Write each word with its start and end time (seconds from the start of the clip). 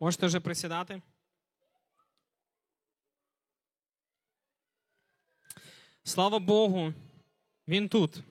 Можете 0.00 0.26
вже 0.26 0.40
присідати. 0.40 1.02
Слава 6.04 6.38
Богу, 6.38 6.94
він 7.68 7.88
тут. 7.88 8.22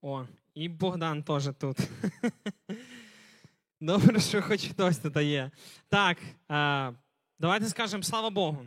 О, 0.00 0.26
і 0.54 0.68
Богдан 0.68 1.22
теж 1.22 1.48
тут. 1.58 1.76
Добре, 3.80 4.20
що 4.20 4.42
хоч 4.42 4.68
хтось 4.68 4.98
тут 4.98 5.16
є. 5.16 5.50
Так, 5.88 6.18
е, 6.50 6.94
давайте 7.38 7.68
скажемо 7.68 8.02
слава 8.02 8.30
Богу. 8.30 8.66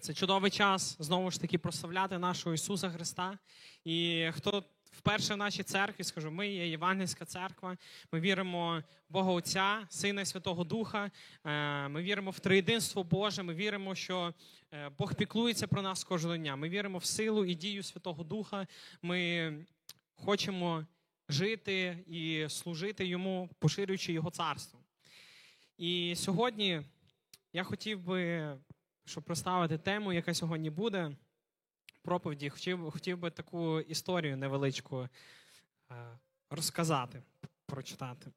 Це 0.00 0.14
чудовий 0.14 0.50
час 0.50 0.96
знову 0.98 1.30
ж 1.30 1.40
таки 1.40 1.58
прославляти 1.58 2.18
нашого 2.18 2.54
Ісуса 2.54 2.90
Христа. 2.90 3.38
І 3.84 4.28
хто 4.34 4.64
вперше 4.90 5.34
в 5.34 5.36
нашій 5.36 5.62
церкві, 5.62 6.04
скажу, 6.04 6.30
ми 6.30 6.48
є 6.48 6.68
Євангельська 6.68 7.24
церква. 7.24 7.76
Ми 8.12 8.20
віримо 8.20 8.82
в 9.08 9.12
Бога 9.12 9.32
Отця, 9.32 9.86
Сина 9.88 10.20
і 10.20 10.26
Святого 10.26 10.64
Духа. 10.64 11.10
Е, 11.44 11.88
Ми 11.88 12.02
віримо 12.02 12.30
в 12.30 12.40
триєдинство 12.40 13.04
Боже. 13.04 13.42
Ми 13.42 13.54
віримо, 13.54 13.94
що 13.94 14.34
е, 14.72 14.88
Бог 14.98 15.14
піклується 15.14 15.66
про 15.66 15.82
нас 15.82 16.04
кожного 16.04 16.36
дня. 16.36 16.56
Ми 16.56 16.68
віримо 16.68 16.98
в 16.98 17.04
силу 17.04 17.44
і 17.44 17.54
дію 17.54 17.82
Святого 17.82 18.24
Духа. 18.24 18.66
Ми 19.02 19.52
хочемо 20.14 20.86
жити 21.28 22.04
і 22.06 22.46
служити 22.48 23.06
йому, 23.06 23.50
поширюючи 23.58 24.12
його 24.12 24.30
царство. 24.30 24.80
І 25.78 26.14
сьогодні 26.16 26.82
я 27.52 27.64
хотів 27.64 28.00
би, 28.00 28.52
щоб 29.04 29.24
представити 29.24 29.78
тему, 29.78 30.12
яка 30.12 30.34
сьогодні 30.34 30.70
буде 30.70 31.16
проповіді, 32.02 32.48
хотів, 32.48 32.90
хотів 32.90 33.18
би 33.18 33.30
таку 33.30 33.80
історію 33.80 34.36
невеличку 34.36 35.08
е, 35.90 36.18
розказати, 36.50 37.22
прочитати. 37.66 38.30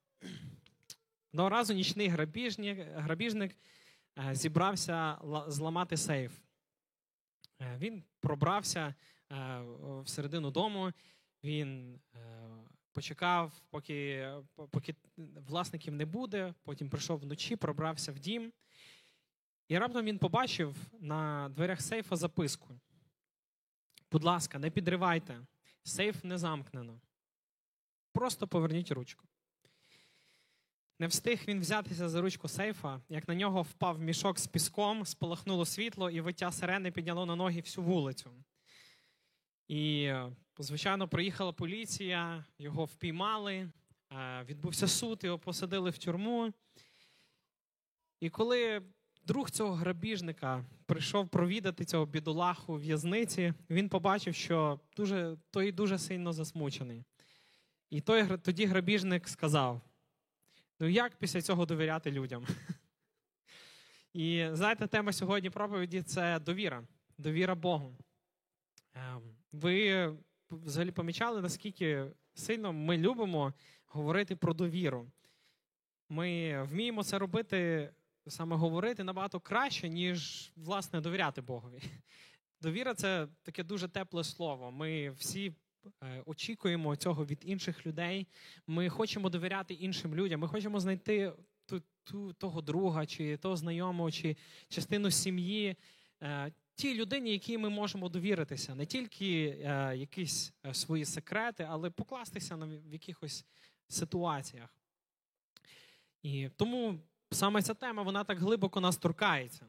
Одного 1.33 1.49
разу 1.49 1.73
нічний 1.73 2.07
грабіжник, 2.07 2.87
грабіжник 2.95 3.55
е, 4.19 4.35
зібрався 4.35 5.17
зламати 5.47 5.97
сейф. 5.97 6.39
Е, 7.61 7.77
він 7.77 8.03
пробрався 8.19 8.95
всередину 10.03 10.51
дому, 10.51 10.91
він 11.43 11.99
почекав, 12.93 13.61
поки 13.69 14.29
поки 14.71 14.95
власників 15.17 15.93
не 15.93 16.05
буде, 16.05 16.53
потім 16.63 16.89
прийшов 16.89 17.19
вночі, 17.19 17.55
пробрався 17.55 18.11
в 18.11 18.19
дім. 18.19 18.53
І 19.67 19.77
раптом 19.77 20.05
він 20.05 20.17
побачив 20.17 20.75
на 20.99 21.49
дверях 21.49 21.81
сейфа 21.81 22.15
записку. 22.15 22.79
Будь 24.11 24.23
ласка, 24.23 24.59
не 24.59 24.69
підривайте. 24.71 25.45
Сейф 25.83 26.23
не 26.23 26.37
замкнено. 26.37 27.01
Просто 28.13 28.47
поверніть 28.47 28.91
ручку. 28.91 29.27
Не 30.99 31.07
встиг 31.07 31.43
він 31.47 31.59
взятися 31.59 32.09
за 32.09 32.21
ручку 32.21 32.47
сейфа, 32.47 33.01
як 33.09 33.27
на 33.27 33.35
нього 33.35 33.61
впав 33.61 33.99
мішок 33.99 34.39
з 34.39 34.47
піском, 34.47 35.05
спалахнуло 35.05 35.65
світло, 35.65 36.09
і 36.09 36.21
виття 36.21 36.51
сирени 36.51 36.91
підняло 36.91 37.25
на 37.25 37.35
ноги 37.35 37.61
всю 37.61 37.85
вулицю. 37.85 38.31
І, 39.67 40.13
звичайно, 40.57 41.07
приїхала 41.07 41.51
поліція, 41.51 42.45
його 42.59 42.85
впіймали, 42.85 43.71
е, 44.11 44.43
відбувся 44.43 44.87
суд, 44.87 45.23
його 45.23 45.39
посадили 45.39 45.89
в 45.89 45.97
тюрму. 45.97 46.53
І 48.19 48.29
коли 48.29 48.81
друг 49.25 49.49
цього 49.49 49.73
грабіжника 49.73 50.65
прийшов 50.85 51.29
провідати 51.29 51.85
цього 51.85 52.05
бідолаху 52.05 52.75
в'язниці, 52.75 53.53
він 53.69 53.89
побачив, 53.89 54.35
що 54.35 54.79
дуже, 54.97 55.37
той 55.51 55.71
дуже 55.71 55.97
сильно 55.97 56.33
засмучений. 56.33 57.03
І 57.89 58.01
той, 58.01 58.37
тоді 58.37 58.65
грабіжник 58.65 59.29
сказав: 59.29 59.81
ну 60.79 60.87
як 60.87 61.15
після 61.15 61.41
цього 61.41 61.65
довіряти 61.65 62.11
людям? 62.11 62.47
І 64.13 64.47
знаєте, 64.51 64.87
тема 64.87 65.13
сьогодні 65.13 65.49
проповіді 65.49 66.01
це 66.01 66.39
довіра, 66.39 66.83
довіра 67.17 67.55
Богу. 67.55 67.97
Ем, 68.93 69.21
ви 69.51 70.07
взагалі 70.51 70.91
помічали, 70.91 71.41
наскільки 71.41 72.05
сильно 72.33 72.73
ми 72.73 72.97
любимо 72.97 73.53
говорити 73.85 74.35
про 74.35 74.53
довіру. 74.53 75.11
Ми 76.09 76.61
вміємо 76.63 77.03
це 77.03 77.19
робити 77.19 77.89
саме 78.27 78.55
говорити 78.55 79.03
набагато 79.03 79.39
краще, 79.39 79.89
ніж 79.89 80.51
власне 80.55 81.01
довіряти 81.01 81.41
Богові. 81.41 81.81
Довіра 82.61 82.93
це 82.93 83.27
таке 83.43 83.63
дуже 83.63 83.87
тепле 83.87 84.23
слово. 84.23 84.71
Ми 84.71 85.09
всі 85.09 85.53
е, 86.03 86.23
очікуємо 86.25 86.95
цього 86.95 87.25
від 87.25 87.41
інших 87.45 87.85
людей. 87.85 88.27
Ми 88.67 88.89
хочемо 88.89 89.29
довіряти 89.29 89.73
іншим 89.73 90.15
людям. 90.15 90.39
Ми 90.39 90.47
хочемо 90.47 90.79
знайти 90.79 91.33
ту, 91.65 91.81
ту, 92.03 92.33
того 92.33 92.61
друга, 92.61 93.05
чи 93.05 93.37
того 93.37 93.55
знайомого, 93.55 94.11
чи 94.11 94.37
частину 94.69 95.11
сім'ї. 95.11 95.75
Е, 96.23 96.51
тій 96.75 96.95
людині, 96.95 97.31
якій 97.31 97.57
ми 97.57 97.69
можемо 97.69 98.09
довіритися, 98.09 98.75
не 98.75 98.85
тільки 98.85 99.57
е, 99.63 99.97
якісь 99.97 100.53
е, 100.65 100.73
свої 100.73 101.05
секрети, 101.05 101.67
але 101.69 101.89
покластися 101.89 102.57
на 102.57 102.65
в 102.65 102.93
якихось 102.93 103.45
ситуаціях. 103.87 104.75
І 106.23 106.49
тому 106.55 106.99
саме 107.31 107.61
ця 107.61 107.73
тема 107.73 108.03
вона 108.03 108.23
так 108.23 108.39
глибоко 108.39 108.81
нас 108.81 108.97
торкається. 108.97 109.65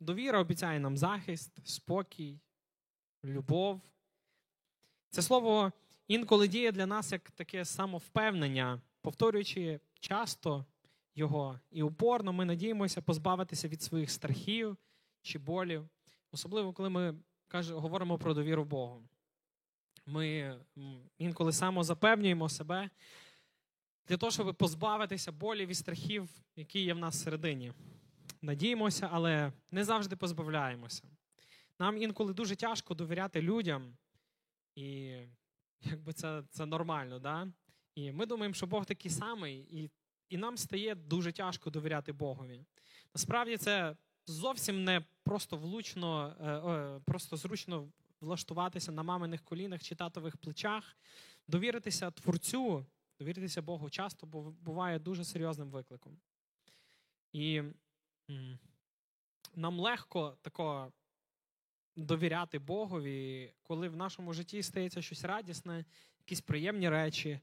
Довіра 0.00 0.40
обіцяє 0.40 0.80
нам 0.80 0.96
захист, 0.96 1.68
спокій, 1.68 2.40
любов. 3.24 3.80
Це 5.10 5.22
слово 5.22 5.72
інколи 6.08 6.48
діє 6.48 6.72
для 6.72 6.86
нас 6.86 7.12
як 7.12 7.30
таке 7.30 7.64
самовпевнення, 7.64 8.80
повторюючи 9.00 9.80
часто 10.00 10.64
його 11.14 11.60
і 11.70 11.82
упорно, 11.82 12.32
ми 12.32 12.44
надіємося 12.44 13.02
позбавитися 13.02 13.68
від 13.68 13.82
своїх 13.82 14.10
страхів 14.10 14.76
чи 15.22 15.38
болів, 15.38 15.88
особливо 16.32 16.72
коли 16.72 16.90
ми 16.90 17.14
каже, 17.48 17.74
говоримо 17.74 18.18
про 18.18 18.34
довіру 18.34 18.64
Богу. 18.64 19.02
Ми 20.06 20.56
інколи 21.18 21.52
самозапевнюємо 21.52 22.48
себе 22.48 22.90
для 24.08 24.16
того, 24.16 24.32
щоб 24.32 24.56
позбавитися 24.56 25.32
болів 25.32 25.68
і 25.68 25.74
страхів, 25.74 26.28
які 26.56 26.80
є 26.80 26.94
в 26.94 26.98
нас 26.98 27.14
всередині. 27.14 27.72
Надіємося, 28.42 29.08
але 29.12 29.52
не 29.70 29.84
завжди 29.84 30.16
позбавляємося. 30.16 31.02
Нам 31.78 31.98
інколи 31.98 32.34
дуже 32.34 32.56
тяжко 32.56 32.94
довіряти 32.94 33.42
людям, 33.42 33.96
і 34.74 35.16
якби 35.82 36.12
це 36.12 36.42
це 36.50 36.66
нормально. 36.66 37.18
да? 37.18 37.48
І 37.94 38.12
ми 38.12 38.26
думаємо, 38.26 38.54
що 38.54 38.66
Бог 38.66 38.86
такий 38.86 39.10
самий, 39.10 39.58
і 39.58 39.90
і 40.30 40.36
нам 40.36 40.56
стає 40.56 40.94
дуже 40.94 41.32
тяжко 41.32 41.70
довіряти 41.70 42.12
Богові. 42.12 42.64
Насправді 43.14 43.56
це 43.56 43.96
зовсім 44.26 44.84
не 44.84 45.04
просто 45.24 45.56
влучно, 45.56 46.36
е, 46.40 47.00
просто 47.04 47.36
зручно 47.36 47.88
влаштуватися 48.20 48.92
на 48.92 49.02
маминих 49.02 49.44
колінах 49.44 49.82
чи 49.82 49.94
татових 49.94 50.36
плечах, 50.36 50.96
довіритися 51.48 52.10
Творцю 52.10 52.86
довіритися 53.20 53.62
Богу 53.62 53.90
часто 53.90 54.26
буває 54.60 54.98
дуже 54.98 55.24
серйозним 55.24 55.70
викликом. 55.70 56.18
І 57.32 57.62
нам 59.54 59.80
легко 59.80 60.36
тако 60.42 60.92
довіряти 61.96 62.58
Богові, 62.58 63.52
коли 63.62 63.88
в 63.88 63.96
нашому 63.96 64.32
житті 64.32 64.62
стається 64.62 65.02
щось 65.02 65.24
радісне, 65.24 65.84
якісь 66.18 66.40
приємні 66.40 66.88
речі. 66.88 67.40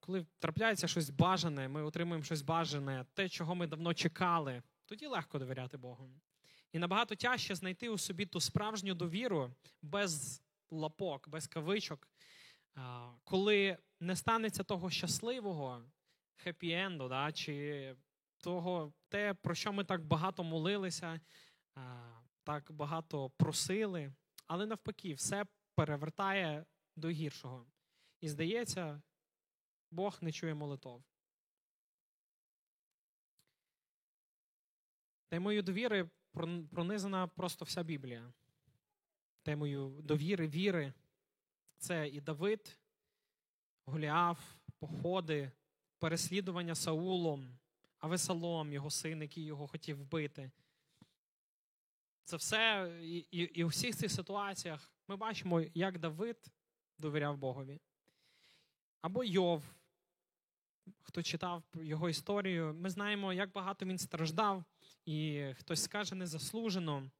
Коли 0.00 0.26
трапляється 0.38 0.88
щось 0.88 1.10
бажане, 1.10 1.68
ми 1.68 1.82
отримуємо 1.82 2.24
щось 2.24 2.42
бажане, 2.42 3.06
те, 3.14 3.28
чого 3.28 3.54
ми 3.54 3.66
давно 3.66 3.94
чекали, 3.94 4.62
тоді 4.86 5.06
легко 5.06 5.38
довіряти 5.38 5.76
Богу. 5.76 6.10
І 6.72 6.78
набагато 6.78 7.14
тяжче 7.14 7.54
знайти 7.54 7.88
у 7.88 7.98
собі 7.98 8.26
ту 8.26 8.40
справжню 8.40 8.94
довіру 8.94 9.54
без 9.82 10.42
лапок, 10.70 11.28
без 11.28 11.46
кавичок, 11.46 12.08
коли 13.24 13.78
не 14.00 14.16
станеться 14.16 14.62
того 14.62 14.90
щасливого 14.90 15.84
хеппі-енду, 16.44 17.08
да, 17.08 17.32
чи 17.32 17.96
того, 18.38 18.92
те, 19.08 19.34
про 19.34 19.54
що 19.54 19.72
ми 19.72 19.84
так 19.84 20.04
багато 20.04 20.44
молилися, 20.44 21.20
так 22.42 22.72
багато 22.72 23.30
просили, 23.30 24.12
але 24.46 24.66
навпаки, 24.66 25.14
все 25.14 25.46
перевертає 25.74 26.64
до 26.96 27.10
гіршого. 27.10 27.66
І 28.20 28.28
здається, 28.28 29.02
Бог 29.90 30.18
не 30.20 30.32
чує 30.32 30.54
молитов. 30.54 31.04
Темою 35.28 35.62
довіри 35.62 36.10
пронизана 36.70 37.26
просто 37.26 37.64
вся 37.64 37.82
Біблія. 37.82 38.32
Темою 39.42 40.00
довіри, 40.02 40.48
віри. 40.48 40.92
Це 41.80 42.08
і 42.08 42.20
Давид, 42.20 42.78
Голіаф, 43.86 44.38
походи, 44.78 45.52
переслідування 45.98 46.74
Саулом, 46.74 47.58
Авесалом, 47.98 48.72
його 48.72 48.90
син, 48.90 49.22
який 49.22 49.44
його 49.44 49.66
хотів 49.66 50.00
вбити. 50.00 50.50
Це 52.24 52.36
все 52.36 52.92
і, 53.02 53.16
і, 53.18 53.38
і 53.38 53.64
у 53.64 53.68
всіх 53.68 53.96
цих 53.96 54.12
ситуаціях 54.12 54.92
ми 55.08 55.16
бачимо, 55.16 55.60
як 55.74 55.98
Давид 55.98 56.46
довіряв 56.98 57.36
Богові. 57.36 57.80
або 59.00 59.24
Йов, 59.24 59.62
хто 61.02 61.22
читав 61.22 61.64
його 61.74 62.08
історію, 62.08 62.74
ми 62.74 62.90
знаємо, 62.90 63.32
як 63.32 63.52
багато 63.52 63.86
він 63.86 63.98
страждав, 63.98 64.64
і 65.04 65.46
хтось 65.56 65.82
скаже 65.82 66.14
незаслужено. 66.14 67.10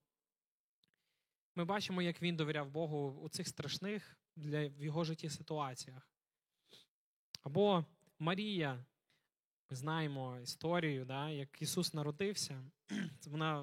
Ми 1.55 1.65
бачимо, 1.65 2.03
як 2.03 2.23
він 2.23 2.37
довіряв 2.37 2.71
Богу 2.71 3.21
у 3.23 3.29
цих 3.29 3.49
страшних 3.49 4.20
для 4.41 4.69
в 4.69 4.83
його 4.83 5.05
житті 5.05 5.31
ситуаціях. 5.31 6.11
Або 7.43 7.85
Марія, 8.19 8.85
ми 9.71 9.77
знаємо 9.77 10.39
історію, 10.41 11.05
да, 11.05 11.31
як 11.31 11.63
Ісус 11.63 11.95
народився. 11.95 12.65
Вона 13.27 13.63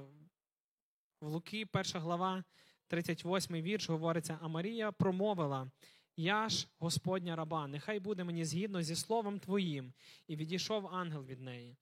в 1.22 1.28
Луки, 1.28 1.66
перша 1.66 2.00
глава, 2.00 2.44
38 2.88 3.62
вірш, 3.62 3.90
говориться: 3.90 4.40
А 4.42 4.48
Марія 4.48 4.92
промовила: 4.92 5.72
Я 6.16 6.50
ж 6.50 6.68
Господня 6.80 7.36
раба, 7.36 7.68
нехай 7.68 8.00
буде 8.00 8.24
мені 8.24 8.46
згідно 8.46 8.82
зі 8.82 8.96
словом 8.96 9.40
Твоїм, 9.40 9.94
і 10.28 10.36
відійшов 10.36 10.88
ангел 10.88 11.26
від 11.26 11.42
неї. 11.42 11.78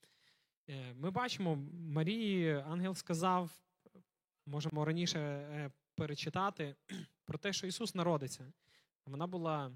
Е, 0.70 0.94
ми 0.94 1.12
бачимо, 1.12 1.56
Марії 1.74 2.54
ангел 2.54 2.96
сказав, 2.96 3.52
можемо 4.46 4.86
раніше 4.86 5.20
е, 5.20 5.72
перечитати 5.96 6.76
про 7.26 7.38
те, 7.38 7.54
що 7.54 7.68
Ісус 7.68 7.96
народиться. 7.96 8.54
Вона 9.06 9.28
була 9.28 9.72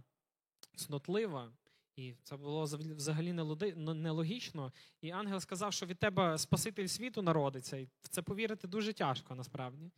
цнотлива, 0.75 1.51
і 1.95 2.15
це 2.23 2.37
було 2.37 2.63
взагалі 2.63 3.33
нелогічно. 3.33 4.73
І 5.01 5.11
ангел 5.11 5.39
сказав, 5.39 5.73
що 5.73 5.85
від 5.85 5.99
тебе 5.99 6.37
Спаситель 6.37 6.87
світу 6.87 7.21
народиться. 7.21 7.77
І 7.77 7.85
в 8.01 8.07
це 8.07 8.21
повірити 8.21 8.67
дуже 8.67 8.93
тяжко 8.93 9.35
насправді. 9.35 9.91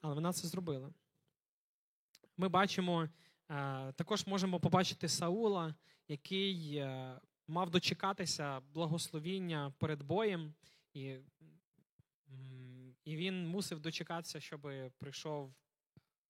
Але 0.00 0.14
вона 0.14 0.32
це 0.32 0.48
зробила. 0.48 0.90
Ми 2.36 2.48
бачимо, 2.48 3.08
е, 3.48 3.92
також 3.92 4.26
можемо 4.26 4.60
побачити 4.60 5.08
Саула, 5.08 5.74
який 6.08 6.76
е, 6.76 7.20
мав 7.48 7.70
дочекатися 7.70 8.60
благословіння 8.60 9.74
перед 9.78 10.02
боєм, 10.02 10.54
і 10.94 11.16
і 13.04 13.16
він 13.16 13.48
мусив 13.48 13.80
дочекатися, 13.80 14.40
щоб 14.40 14.68
прийшов 14.98 15.54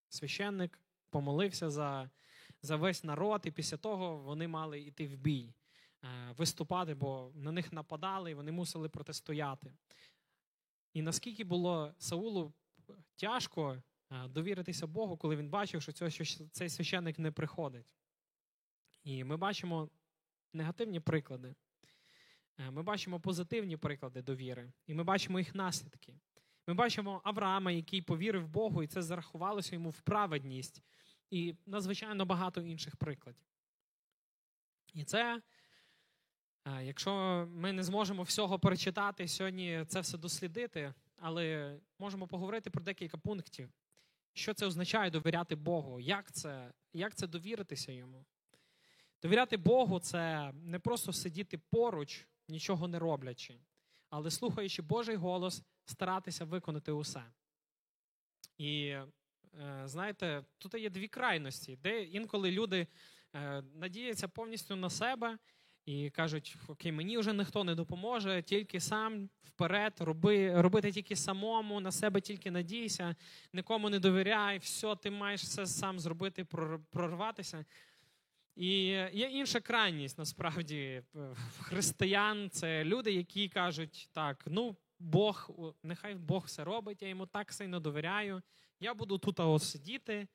священник, 0.08 0.80
помолився 1.10 1.70
за 1.70 2.10
за 2.62 2.76
весь 2.76 3.04
народ, 3.04 3.42
і 3.44 3.50
після 3.50 3.76
того 3.76 4.16
вони 4.16 4.48
мали 4.48 4.80
йти 4.80 5.06
в 5.06 5.16
бій, 5.16 5.54
е, 6.04 6.34
виступати, 6.36 6.94
бо 6.94 7.32
на 7.34 7.52
них 7.52 7.72
нападали, 7.72 8.30
і 8.30 8.34
вони 8.34 8.52
мусили 8.52 8.88
протистояти. 8.88 9.72
І 10.92 11.02
наскільки 11.02 11.44
було 11.44 11.94
Саулу 11.98 12.52
тяжко 13.16 13.82
е, 14.10 14.28
довіритися 14.28 14.86
Богу, 14.86 15.16
коли 15.16 15.36
він 15.36 15.48
бачив, 15.50 15.82
що 15.82 15.92
цей 16.52 16.68
священник 16.68 17.18
не 17.18 17.32
приходить. 17.32 17.94
І 19.04 19.24
ми 19.24 19.36
бачимо 19.36 19.90
негативні 20.52 21.00
приклади. 21.00 21.54
Е, 22.58 22.70
ми 22.70 22.82
бачимо 22.82 23.20
позитивні 23.20 23.76
приклади 23.76 24.22
довіри, 24.22 24.72
і 24.86 24.94
ми 24.94 25.04
бачимо 25.04 25.38
їх 25.38 25.54
наслідки. 25.54 26.14
Ми 26.66 26.74
бачимо 26.74 27.20
Авраама, 27.24 27.70
який 27.70 28.02
повірив 28.02 28.48
Богу, 28.48 28.82
і 28.82 28.86
це 28.86 29.02
зарахувалося 29.02 29.74
йому 29.74 29.90
в 29.90 30.00
праведність, 30.00 30.82
і 31.30 31.54
надзвичайно 31.66 32.26
багато 32.26 32.60
інших 32.60 32.96
прикладів. 32.96 33.46
І 34.94 35.04
це, 35.04 35.42
е, 36.64 36.84
якщо 36.84 37.46
ми 37.50 37.72
не 37.72 37.82
зможемо 37.82 38.22
всього 38.22 38.58
перечитати 38.58 39.28
сьогодні, 39.28 39.84
це 39.88 40.00
все 40.00 40.18
дослідити, 40.18 40.94
але 41.16 41.76
можемо 41.98 42.26
поговорити 42.26 42.70
про 42.70 42.82
декілька 42.82 43.18
пунктів. 43.18 43.70
Що 44.32 44.54
це 44.54 44.66
означає 44.66 45.10
довіряти 45.10 45.54
Богу? 45.54 46.00
Як 46.00 46.32
це, 46.32 46.72
Як 46.92 47.14
це 47.14 47.26
довіритися 47.26 47.92
йому? 47.92 48.24
Довіряти 49.22 49.56
Богу 49.56 50.00
це 50.00 50.52
не 50.54 50.78
просто 50.78 51.12
сидіти 51.12 51.58
поруч, 51.58 52.26
нічого 52.48 52.88
не 52.88 52.98
роблячи, 52.98 53.60
але 54.10 54.30
слухаючи 54.30 54.82
Божий 54.82 55.16
голос, 55.16 55.62
старатися 55.86 56.44
виконати 56.44 56.92
усе. 56.92 57.22
І 58.58 58.86
е, 58.86 59.06
знаєте, 59.84 60.44
тут 60.58 60.74
є 60.74 60.90
дві 60.90 61.08
крайності, 61.08 61.78
де 61.82 62.02
інколи 62.02 62.50
люди 62.50 62.86
е, 63.34 63.62
надіються 63.62 64.28
повністю 64.28 64.76
на 64.76 64.90
себе 64.90 65.38
і 65.86 66.10
кажуть, 66.10 66.56
окей, 66.68 66.92
мені 66.92 67.18
вже 67.18 67.32
ніхто 67.32 67.64
не 67.64 67.74
допоможе, 67.74 68.42
тільки 68.42 68.80
сам 68.80 69.28
вперед, 69.44 69.92
роби, 70.00 70.62
робити 70.62 70.92
тільки 70.92 71.16
самому, 71.16 71.80
на 71.80 71.92
себе 71.92 72.20
тільки 72.20 72.50
надійся, 72.50 73.14
нікому 73.52 73.90
не 73.90 73.98
довіряй, 73.98 74.58
все, 74.58 74.96
ти 74.96 75.10
маєш 75.10 75.42
все 75.42 75.66
сам 75.66 75.98
зробити, 75.98 76.44
прорватися. 76.90 77.64
І 78.56 78.68
є 79.12 79.28
інша 79.32 79.60
крайність 79.60 80.18
насправді 80.18 81.02
християн 81.60 82.50
це 82.50 82.84
люди, 82.84 83.12
які 83.12 83.48
кажуть, 83.48 84.08
так, 84.12 84.44
ну, 84.46 84.76
Бог, 84.98 85.50
нехай 85.82 86.14
Бог 86.14 86.44
все 86.46 86.64
робить, 86.64 87.02
я 87.02 87.08
йому 87.08 87.26
так 87.26 87.52
сильно 87.52 87.80
довіряю. 87.80 88.42
Я 88.80 88.94
буду 88.94 89.18
тут 89.18 89.40
ось 89.40 89.70
сидіти, 89.70 90.28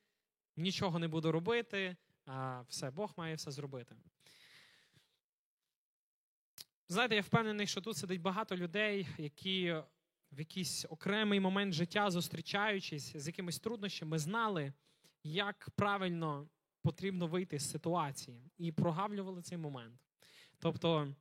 нічого 0.58 1.00
не 1.00 1.08
буду 1.08 1.32
робити, 1.32 1.96
а 2.26 2.62
все, 2.62 2.92
Бог 2.92 3.14
має 3.18 3.36
все 3.36 3.52
зробити. 3.52 3.96
Знаєте, 6.88 7.16
я 7.16 7.22
впевнений, 7.22 7.68
що 7.68 7.82
тут 7.82 7.98
сидить 7.98 8.22
багато 8.22 8.56
людей, 8.56 9.08
які 9.18 9.74
в 10.32 10.40
якийсь 10.40 10.86
окремий 10.90 11.40
момент 11.40 11.74
життя, 11.74 12.12
зустрічаючись 12.12 13.18
з 13.18 13.28
якимись 13.28 13.60
труднощами, 13.60 14.20
знали, 14.20 14.74
як 15.24 15.70
правильно 15.76 16.50
потрібно 16.82 17.28
вийти 17.28 17.60
з 17.60 17.72
ситуації, 17.72 18.52
і 18.58 18.72
прогавлювали 18.72 19.42
цей 19.42 19.58
момент. 19.58 20.02
Тобто, 20.60 21.16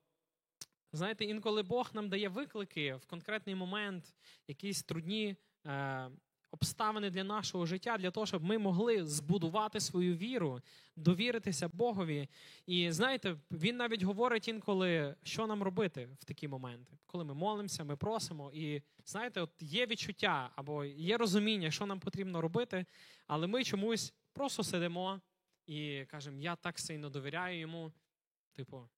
знаєте, 0.93 1.25
інколи 1.25 1.63
Бог 1.63 1.91
нам 1.95 2.09
дає 2.09 2.29
виклики 2.29 2.95
в 2.95 3.07
конкретний 3.07 3.55
момент, 3.55 4.15
якісь 4.49 4.83
трудні 4.83 5.37
е, 5.67 6.11
обставини 6.51 7.11
для 7.11 7.25
нашого 7.25 7.67
життя, 7.67 7.99
для 7.99 8.11
того, 8.11 8.27
щоб 8.27 8.45
ми 8.45 8.59
могли 8.59 9.07
збудувати 9.07 9.81
свою 9.81 10.17
віру, 10.17 10.61
довіритися 10.97 11.69
Богові. 11.69 12.29
І 12.67 12.91
знаєте, 12.91 13.37
він 13.51 13.77
навіть 13.77 14.03
говорить 14.03 14.49
інколи, 14.49 15.15
що 15.23 15.47
нам 15.47 15.63
робити 15.63 16.09
в 16.21 16.25
такі 16.25 16.49
моменти, 16.49 16.99
коли 17.07 17.25
ми 17.25 17.35
молимося, 17.35 17.85
ми 17.85 17.97
просимо. 17.97 18.51
І 18.55 18.83
знаєте, 19.05 19.41
от 19.41 19.51
є 19.61 19.87
відчуття 19.87 20.51
або 20.57 20.85
є 20.85 21.17
розуміння, 21.17 21.71
що 21.71 21.87
нам 21.87 22.01
потрібно 22.01 22.41
робити, 22.41 22.87
але 23.27 23.47
ми 23.47 23.65
чомусь 23.65 24.15
просто 24.33 24.63
сидимо 24.63 25.21
і 25.67 26.05
кажемо, 26.09 26.41
я 26.41 26.57
так 26.57 26.79
сильно 26.79 27.11
довіряю 27.11 27.61
йому. 27.61 27.93
Типу, 28.53 28.89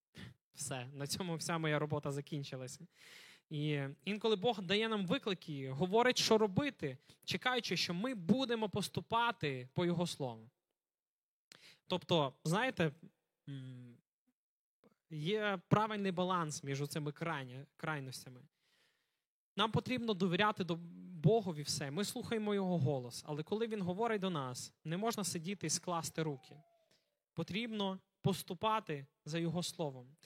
все, 0.54 0.86
на 0.94 1.06
цьому 1.06 1.36
вся 1.36 1.58
моя 1.58 1.78
робота 1.78 2.10
закінчилася. 2.10 2.86
І 3.50 3.80
інколи 4.04 4.36
Бог 4.36 4.62
дає 4.62 4.88
нам 4.88 5.06
виклики, 5.06 5.70
говорить, 5.70 6.18
що 6.18 6.38
робити, 6.38 6.98
чекаючи, 7.24 7.76
що 7.76 7.94
ми 7.94 8.14
будемо 8.14 8.68
поступати 8.68 9.68
по 9.74 9.84
Його 9.84 10.06
слову. 10.06 10.50
Тобто, 11.86 12.34
знаєте, 12.44 12.92
є 15.10 15.60
правильний 15.68 16.12
баланс 16.12 16.64
між 16.64 16.88
цими 16.88 17.12
крайностями. 17.76 18.40
Нам 19.56 19.70
потрібно 19.70 20.14
довіряти 20.14 20.64
до 20.64 20.78
Богові 21.22 21.62
все. 21.62 21.90
Ми 21.90 22.04
слухаємо 22.04 22.54
Його 22.54 22.78
голос, 22.78 23.24
але 23.26 23.42
коли 23.42 23.66
Він 23.66 23.82
говорить 23.82 24.20
до 24.20 24.30
нас, 24.30 24.72
не 24.84 24.96
можна 24.96 25.24
сидіти 25.24 25.66
і 25.66 25.70
скласти 25.70 26.22
руки. 26.22 26.56
Потрібно 27.34 27.98
поступати 28.22 29.06
за 29.24 29.38
Його 29.38 29.62
словом. 29.62 30.16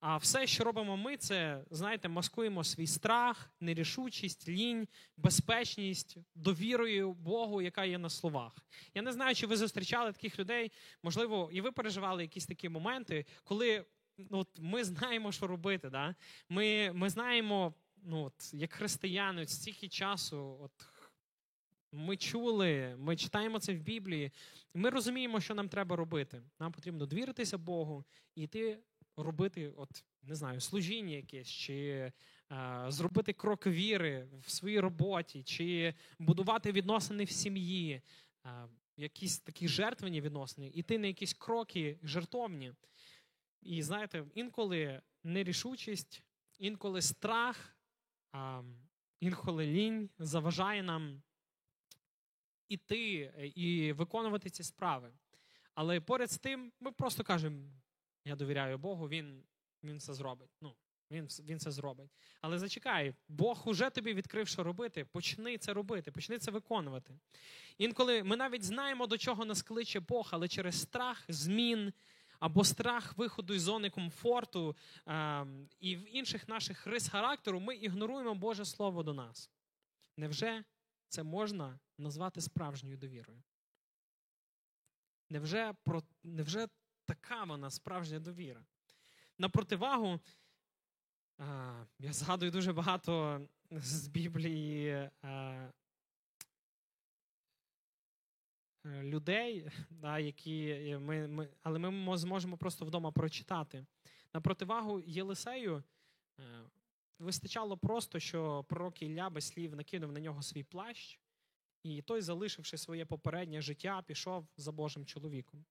А 0.00 0.16
все, 0.16 0.46
що 0.46 0.64
робимо 0.64 0.96
ми, 0.96 1.16
це 1.16 1.64
знаєте, 1.70 2.08
маскуємо 2.08 2.64
свій 2.64 2.86
страх, 2.86 3.50
нерішучість, 3.60 4.48
лінь, 4.48 4.88
безпечність, 5.16 6.16
довірою 6.34 7.12
Богу, 7.12 7.62
яка 7.62 7.84
є 7.84 7.98
на 7.98 8.10
словах. 8.10 8.52
Я 8.94 9.02
не 9.02 9.12
знаю, 9.12 9.34
чи 9.34 9.46
ви 9.46 9.56
зустрічали 9.56 10.12
таких 10.12 10.38
людей. 10.38 10.72
Можливо, 11.02 11.50
і 11.52 11.60
ви 11.60 11.72
переживали 11.72 12.22
якісь 12.22 12.46
такі 12.46 12.68
моменти, 12.68 13.26
коли 13.44 13.84
ну, 14.18 14.38
от 14.38 14.48
ми 14.58 14.84
знаємо, 14.84 15.32
що 15.32 15.46
робити. 15.46 15.90
Да? 15.90 16.14
Ми 16.48 16.92
ми 16.92 17.10
знаємо, 17.10 17.74
ну, 18.02 18.24
от, 18.24 18.54
як 18.54 18.72
християни, 18.72 19.42
от 19.42 19.50
стільки 19.50 19.88
часу. 19.88 20.58
От, 20.60 20.72
ми 21.92 22.16
чули, 22.16 22.96
ми 22.98 23.16
читаємо 23.16 23.58
це 23.58 23.74
в 23.74 23.78
Біблії, 23.78 24.32
ми 24.74 24.90
розуміємо, 24.90 25.40
що 25.40 25.54
нам 25.54 25.68
треба 25.68 25.96
робити. 25.96 26.42
Нам 26.60 26.72
потрібно 26.72 27.06
довіритися 27.06 27.58
Богу 27.58 28.04
і 28.34 28.42
йти 28.42 28.78
робити, 29.16 29.72
от 29.76 30.04
не 30.22 30.34
знаю, 30.34 30.60
служіння 30.60 31.16
якесь, 31.16 31.48
чи 31.48 31.76
е, 31.76 32.12
зробити 32.88 33.32
крок 33.32 33.66
віри 33.66 34.28
в 34.40 34.50
своїй 34.50 34.80
роботі, 34.80 35.42
чи 35.42 35.94
будувати 36.18 36.72
відносини 36.72 37.24
в 37.24 37.30
сім'ї, 37.30 38.02
е, 38.46 38.68
якісь 38.96 39.38
такі 39.38 39.68
жертвені 39.68 40.20
відносини, 40.20 40.70
іти 40.74 40.98
на 40.98 41.06
якісь 41.06 41.34
кроки 41.34 41.98
жертовні. 42.02 42.72
І 43.62 43.82
знаєте, 43.82 44.24
інколи 44.34 45.02
нерішучість, 45.24 46.22
інколи 46.58 47.02
страх, 47.02 47.76
е, 48.34 48.62
інколи 49.20 49.66
лінь 49.66 50.10
заважає 50.18 50.82
нам 50.82 51.22
іти 52.68 53.32
і 53.54 53.92
виконувати 53.92 54.50
ці 54.50 54.62
справи. 54.62 55.12
Але 55.74 56.00
поряд 56.00 56.30
з 56.30 56.38
тим, 56.38 56.72
ми 56.80 56.92
просто 56.92 57.24
кажемо: 57.24 57.58
я 58.24 58.36
довіряю 58.36 58.78
Богу, 58.78 59.08
він, 59.08 59.42
він 59.82 60.00
це 60.00 60.14
зробить. 60.14 60.50
Ну, 60.60 60.74
він, 61.10 61.28
він 61.44 61.58
це 61.58 61.70
зробить. 61.70 62.10
Але 62.40 62.58
зачекай, 62.58 63.14
Бог 63.28 63.62
уже 63.68 63.90
тобі 63.90 64.14
відкрив, 64.14 64.48
що 64.48 64.62
робити. 64.62 65.04
Почни 65.04 65.58
це 65.58 65.72
робити, 65.72 66.10
почни 66.10 66.38
це 66.38 66.50
виконувати. 66.50 67.18
Інколи 67.78 68.22
ми 68.22 68.36
навіть 68.36 68.64
знаємо, 68.64 69.06
до 69.06 69.18
чого 69.18 69.44
нас 69.44 69.62
кличе 69.62 70.00
Бог, 70.00 70.28
але 70.32 70.48
через 70.48 70.80
страх 70.80 71.24
змін 71.28 71.92
або 72.38 72.64
страх 72.64 73.18
виходу 73.18 73.54
із 73.54 73.62
зони 73.62 73.90
комфорту 73.90 74.76
е, 75.08 75.46
і 75.80 75.96
в 75.96 76.16
інших 76.16 76.48
наших 76.48 76.86
рис 76.86 77.08
характеру 77.08 77.60
ми 77.60 77.76
ігноруємо 77.76 78.34
Боже 78.34 78.64
Слово 78.64 79.02
до 79.02 79.14
нас. 79.14 79.50
Невже 80.16 80.64
це 81.08 81.22
можна 81.22 81.78
назвати 81.98 82.40
справжньою 82.40 82.96
довірою? 82.96 83.42
Невже, 85.30 85.74
про, 85.84 86.02
невже 86.24 86.68
така 87.04 87.44
вона 87.44 87.70
справжня 87.70 88.18
довіра? 88.18 88.64
На 89.38 89.48
противагу, 89.48 90.20
я 91.98 92.12
згадую 92.12 92.50
дуже 92.50 92.72
багато 92.72 93.40
з 93.70 94.08
Біблії 94.08 95.10
а, 95.22 95.68
людей, 98.84 99.70
які 100.02 100.96
ми, 101.00 101.28
ми, 101.28 101.48
але 101.62 101.78
ми 101.78 102.16
зможемо 102.18 102.56
просто 102.56 102.84
вдома 102.84 103.12
прочитати. 103.12 103.86
На 104.34 104.40
противагу 104.40 105.00
Єлисею 105.00 105.82
е, 106.40 106.42
вистачало 107.18 107.76
просто, 107.76 108.20
що 108.20 108.64
пророк 108.68 109.02
Ілля 109.02 109.30
без 109.30 109.48
слів 109.48 109.76
накинув 109.76 110.12
на 110.12 110.20
нього 110.20 110.42
свій 110.42 110.62
плащ, 110.62 111.20
і 111.82 112.02
той, 112.02 112.20
залишивши 112.20 112.78
своє 112.78 113.06
попереднє 113.06 113.62
життя, 113.62 114.02
пішов 114.06 114.46
за 114.56 114.72
Божим 114.72 115.06
чоловіком. 115.06 115.64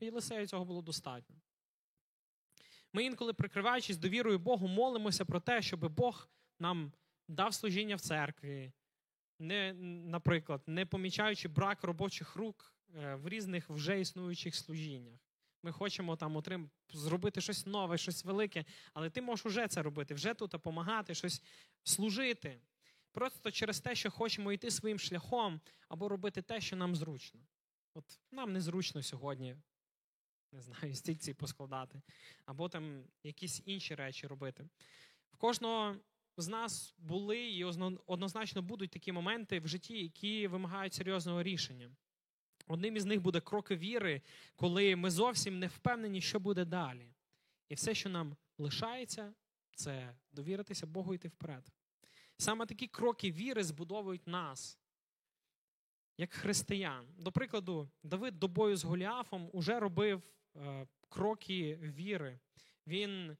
І 0.00 0.04
Єлисею 0.04 0.46
цього 0.46 0.64
було 0.64 0.82
достатньо. 0.82 1.36
Ми 2.92 3.04
інколи, 3.04 3.32
прикриваючись 3.32 3.96
довірою 3.96 4.38
Богу, 4.38 4.68
молимося 4.68 5.24
про 5.24 5.40
те, 5.40 5.62
щоб 5.62 5.92
Бог 5.92 6.28
нам 6.58 6.92
дав 7.28 7.54
служіння 7.54 7.96
в 7.96 8.00
церкві, 8.00 8.72
не, 9.38 9.72
наприклад, 10.04 10.62
не 10.66 10.86
помічаючи 10.86 11.48
брак 11.48 11.84
робочих 11.84 12.36
рук 12.36 12.74
е, 12.94 13.14
в 13.14 13.28
різних 13.28 13.70
вже 13.70 14.00
існуючих 14.00 14.54
служіннях. 14.54 15.20
Ми 15.64 15.72
хочемо 15.72 16.16
там 16.16 16.36
отрим, 16.36 16.70
зробити 16.92 17.40
щось 17.40 17.66
нове, 17.66 17.98
щось 17.98 18.24
велике, 18.24 18.64
але 18.94 19.10
ти 19.10 19.22
можеш 19.22 19.46
вже 19.46 19.68
це 19.68 19.82
робити, 19.82 20.14
вже 20.14 20.34
тут 20.34 20.50
допомагати, 20.50 21.14
щось 21.14 21.42
служити. 21.82 22.60
Просто 23.12 23.50
через 23.50 23.80
те, 23.80 23.94
що 23.94 24.10
хочемо 24.10 24.52
йти 24.52 24.70
своїм 24.70 24.98
шляхом 24.98 25.60
або 25.88 26.08
робити 26.08 26.42
те, 26.42 26.60
що 26.60 26.76
нам 26.76 26.96
зручно. 26.96 27.40
От 27.94 28.04
нам 28.32 28.52
незручно 28.52 29.02
сьогодні, 29.02 29.56
не 30.52 30.60
знаю, 30.60 30.94
стільці 30.94 31.34
поскладати, 31.34 32.02
або 32.44 32.68
там 32.68 33.04
якісь 33.22 33.62
інші 33.64 33.94
речі 33.94 34.26
робити. 34.26 34.68
В 35.32 35.36
кожного 35.36 35.96
з 36.36 36.48
нас 36.48 36.94
були 36.98 37.50
і 37.50 37.64
однозначно 38.06 38.62
будуть 38.62 38.90
такі 38.90 39.12
моменти 39.12 39.60
в 39.60 39.68
житті, 39.68 40.02
які 40.02 40.46
вимагають 40.46 40.94
серйозного 40.94 41.42
рішення. 41.42 41.90
Одним 42.66 42.96
із 42.96 43.04
них 43.04 43.20
буде 43.20 43.40
кроки 43.40 43.76
віри, 43.76 44.22
коли 44.56 44.96
ми 44.96 45.10
зовсім 45.10 45.58
не 45.58 45.66
впевнені, 45.66 46.20
що 46.20 46.40
буде 46.40 46.64
далі. 46.64 47.08
І 47.68 47.74
все, 47.74 47.94
що 47.94 48.08
нам 48.08 48.36
лишається, 48.58 49.34
це 49.74 50.14
довіритися 50.32 50.86
Богу 50.86 51.14
йти 51.14 51.28
вперед. 51.28 51.64
Саме 52.36 52.66
такі 52.66 52.86
кроки 52.86 53.32
віри 53.32 53.64
збудовують 53.64 54.26
нас, 54.26 54.78
як 56.18 56.32
християн. 56.32 57.06
До 57.18 57.32
прикладу, 57.32 57.90
Давид 58.02 58.38
до 58.38 58.48
бою 58.48 58.76
з 58.76 58.84
Голіафом 58.84 59.50
уже 59.52 59.80
робив 59.80 60.22
е, 60.56 60.86
кроки 61.08 61.76
віри. 61.82 62.38
Він 62.86 63.36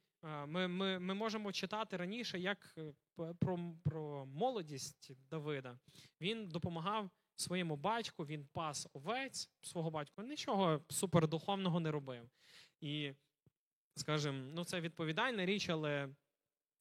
ми 0.47 0.69
ми, 0.69 0.99
ми 0.99 1.15
можемо 1.15 1.53
читати 1.53 1.97
раніше, 1.97 2.39
як 2.39 2.75
е, 2.79 2.93
про 3.39 3.59
про 3.85 4.27
молодість 4.27 5.11
Давида. 5.31 5.79
Він 6.21 6.49
допомагав 6.49 7.11
своєму 7.37 7.77
батьку, 7.77 8.27
він 8.27 8.47
пас 8.53 8.89
овець 8.93 9.51
свого 9.63 9.91
батька, 9.91 10.23
нічого 10.23 10.81
супердуховного 10.91 11.81
не 11.81 11.91
робив. 11.91 12.31
І, 12.81 13.13
скажімо, 13.97 14.39
ну 14.39 14.65
це 14.65 14.81
відповідальна 14.81 15.47
річ, 15.47 15.69
але 15.69 16.09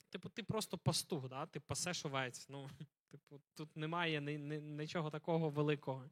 типу, 0.09 0.29
ти 0.29 0.43
просто 0.43 0.77
пастух, 0.77 1.29
да? 1.29 1.45
ти 1.45 1.59
пасеш 1.59 2.05
овець. 2.05 2.49
Ну, 2.49 2.69
типу, 3.11 3.41
Тут 3.53 3.77
немає 3.77 4.21
ні, 4.21 4.37
ні, 4.37 4.59
нічого 4.59 5.09
такого 5.09 5.49
великого. 5.49 6.09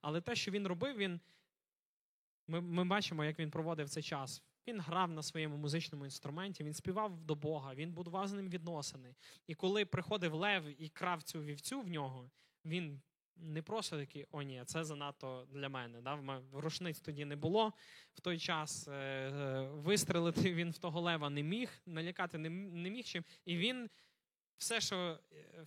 Але 0.00 0.20
те, 0.20 0.34
що 0.34 0.50
він 0.50 0.66
робив, 0.66 0.96
він. 0.96 1.20
Ми 2.46 2.60
ми 2.60 2.84
бачимо, 2.84 3.24
як 3.24 3.38
він 3.38 3.50
проводив 3.50 3.88
цей 3.88 4.02
час. 4.02 4.42
Він 4.66 4.80
грав 4.80 5.12
на 5.12 5.22
своєму 5.22 5.56
музичному 5.56 6.04
інструменті, 6.04 6.64
він 6.64 6.74
співав 6.74 7.20
до 7.20 7.34
Бога, 7.34 7.74
він 7.74 7.92
будував 7.92 8.28
з 8.28 8.32
ним 8.32 8.48
відносини. 8.48 9.14
І 9.46 9.54
коли 9.54 9.84
приходив 9.84 10.34
Лев 10.34 10.82
і 10.82 10.88
крав 10.88 11.22
цю 11.22 11.42
вівцю 11.42 11.80
в 11.80 11.88
нього, 11.88 12.30
він 12.64 13.02
не 13.42 13.62
просто 13.62 13.98
такий, 13.98 14.26
о, 14.30 14.42
ні, 14.42 14.62
це 14.66 14.84
занадто 14.84 15.46
для 15.52 15.68
мене. 15.68 16.00
Да? 16.00 16.42
Рушниць 16.52 17.00
тоді 17.00 17.24
не 17.24 17.36
було 17.36 17.72
в 18.14 18.20
той 18.20 18.38
час. 18.38 18.88
Е, 18.88 18.92
е, 18.92 19.68
вистрелити 19.72 20.54
він 20.54 20.70
в 20.70 20.78
того 20.78 21.00
лева 21.00 21.30
не 21.30 21.42
міг, 21.42 21.70
налякати 21.86 22.38
не 22.38 22.90
міг 22.90 23.04
чим. 23.04 23.24
І 23.44 23.56
він 23.56 23.90
все, 24.58 24.80
що 24.80 25.18
е, 25.32 25.64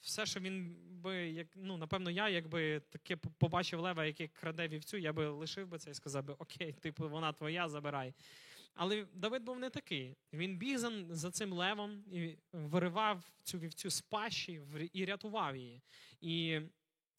все, 0.00 0.26
що 0.26 0.40
він 0.40 0.76
би, 1.02 1.16
як, 1.16 1.46
ну, 1.54 1.76
напевно, 1.76 2.10
я, 2.10 2.28
якби 2.28 2.80
таке 2.80 3.16
побачив 3.16 3.80
лева, 3.80 4.04
який 4.04 4.28
краде 4.28 4.68
вівцю, 4.68 4.96
я 4.96 5.12
би 5.12 5.28
лишив 5.28 5.68
би 5.68 5.78
це 5.78 5.90
і 5.90 5.94
сказав 5.94 6.24
би, 6.24 6.34
окей, 6.38 6.72
типу, 6.72 7.08
вона 7.08 7.32
твоя, 7.32 7.68
забирай. 7.68 8.14
Але 8.74 9.06
Давид 9.14 9.42
був 9.42 9.58
не 9.58 9.70
такий. 9.70 10.16
Він 10.32 10.56
біг 10.56 10.78
за, 10.78 10.92
за 11.10 11.30
цим 11.30 11.52
левом 11.52 12.04
і 12.12 12.36
виривав 12.52 13.32
цю 13.42 13.58
вівцю 13.58 13.90
з 13.90 14.00
пащі 14.00 14.60
і 14.92 15.04
рятував 15.04 15.56
її. 15.56 15.82
І 16.20 16.60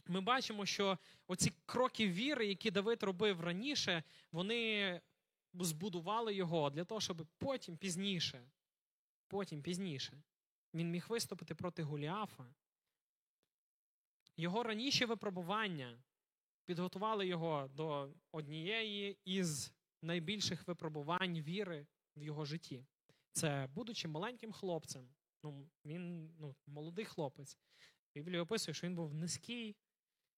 ми 0.07 0.21
бачимо, 0.21 0.65
що 0.65 0.97
оці 1.27 1.53
кроки 1.65 2.07
віри, 2.07 2.47
які 2.47 2.71
Давид 2.71 3.03
робив 3.03 3.41
раніше, 3.41 4.03
вони 4.31 5.01
збудували 5.53 6.35
його 6.35 6.69
для 6.69 6.85
того, 6.85 7.01
щоб 7.01 7.27
потім 7.37 7.77
пізніше, 7.77 8.49
потім 9.27 9.61
пізніше, 9.61 10.21
він 10.73 10.91
міг 10.91 11.05
виступити 11.09 11.55
проти 11.55 11.83
Гуліафа. 11.83 12.53
Його 14.37 14.63
раніші 14.63 15.05
випробування 15.05 16.03
підготували 16.65 17.27
його 17.27 17.67
до 17.73 18.13
однієї 18.31 19.17
із 19.25 19.71
найбільших 20.01 20.67
випробувань 20.67 21.41
віри 21.41 21.87
в 22.15 22.23
його 22.23 22.45
житті. 22.45 22.85
Це, 23.31 23.69
будучи 23.73 24.07
маленьким 24.07 24.51
хлопцем, 24.51 25.09
ну, 25.43 25.69
він 25.85 26.35
ну, 26.39 26.55
молодий 26.67 27.05
хлопець. 27.05 27.57
Біблія 28.15 28.41
описує, 28.41 28.75
що 28.75 28.87
він 28.87 28.95
був 28.95 29.13
низький, 29.13 29.75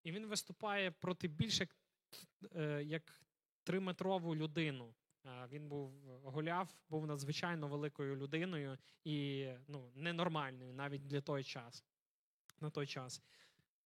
і 0.03 0.11
він 0.11 0.25
виступає 0.25 0.91
проти 0.91 1.27
більше 1.27 1.67
е, 2.55 2.83
як 2.83 3.21
триметрову 3.63 4.35
людину. 4.35 4.93
Він 5.51 5.67
був 5.67 5.91
гуляв, 6.23 6.75
був 6.89 7.07
надзвичайно 7.07 7.67
великою 7.67 8.15
людиною 8.15 8.77
і 9.03 9.47
ну, 9.67 9.91
ненормальною 9.95 10.73
навіть 10.73 11.07
для 11.07 11.21
той 11.21 11.43
час. 11.43 11.85
На 12.61 12.69
той 12.69 12.87
час 12.87 13.21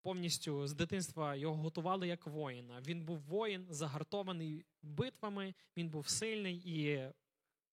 повністю 0.02 0.68
з 0.68 0.74
дитинства 0.74 1.36
його 1.36 1.56
готували 1.56 2.08
як 2.08 2.28
воїна. 2.28 2.82
Він 2.82 3.06
був 3.06 3.20
воїн, 3.20 3.68
загартований 3.70 4.66
битвами, 4.82 5.54
він 5.78 5.90
був 5.90 6.08
сильний, 6.08 6.56
і 6.66 7.12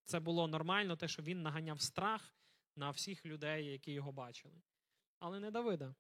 це 0.05 0.21
було 0.21 0.49
нормально, 0.49 0.97
те, 0.97 1.09
що 1.09 1.23
він 1.23 1.43
наганяв 1.43 1.81
страх 1.81 2.35
на 2.77 2.91
всіх 2.91 3.27
людей, 3.27 3.67
які 3.67 3.93
його 3.93 4.13
бачили. 4.13 4.63
Але 5.19 5.41
не 5.41 5.51
Давида. 5.51 5.95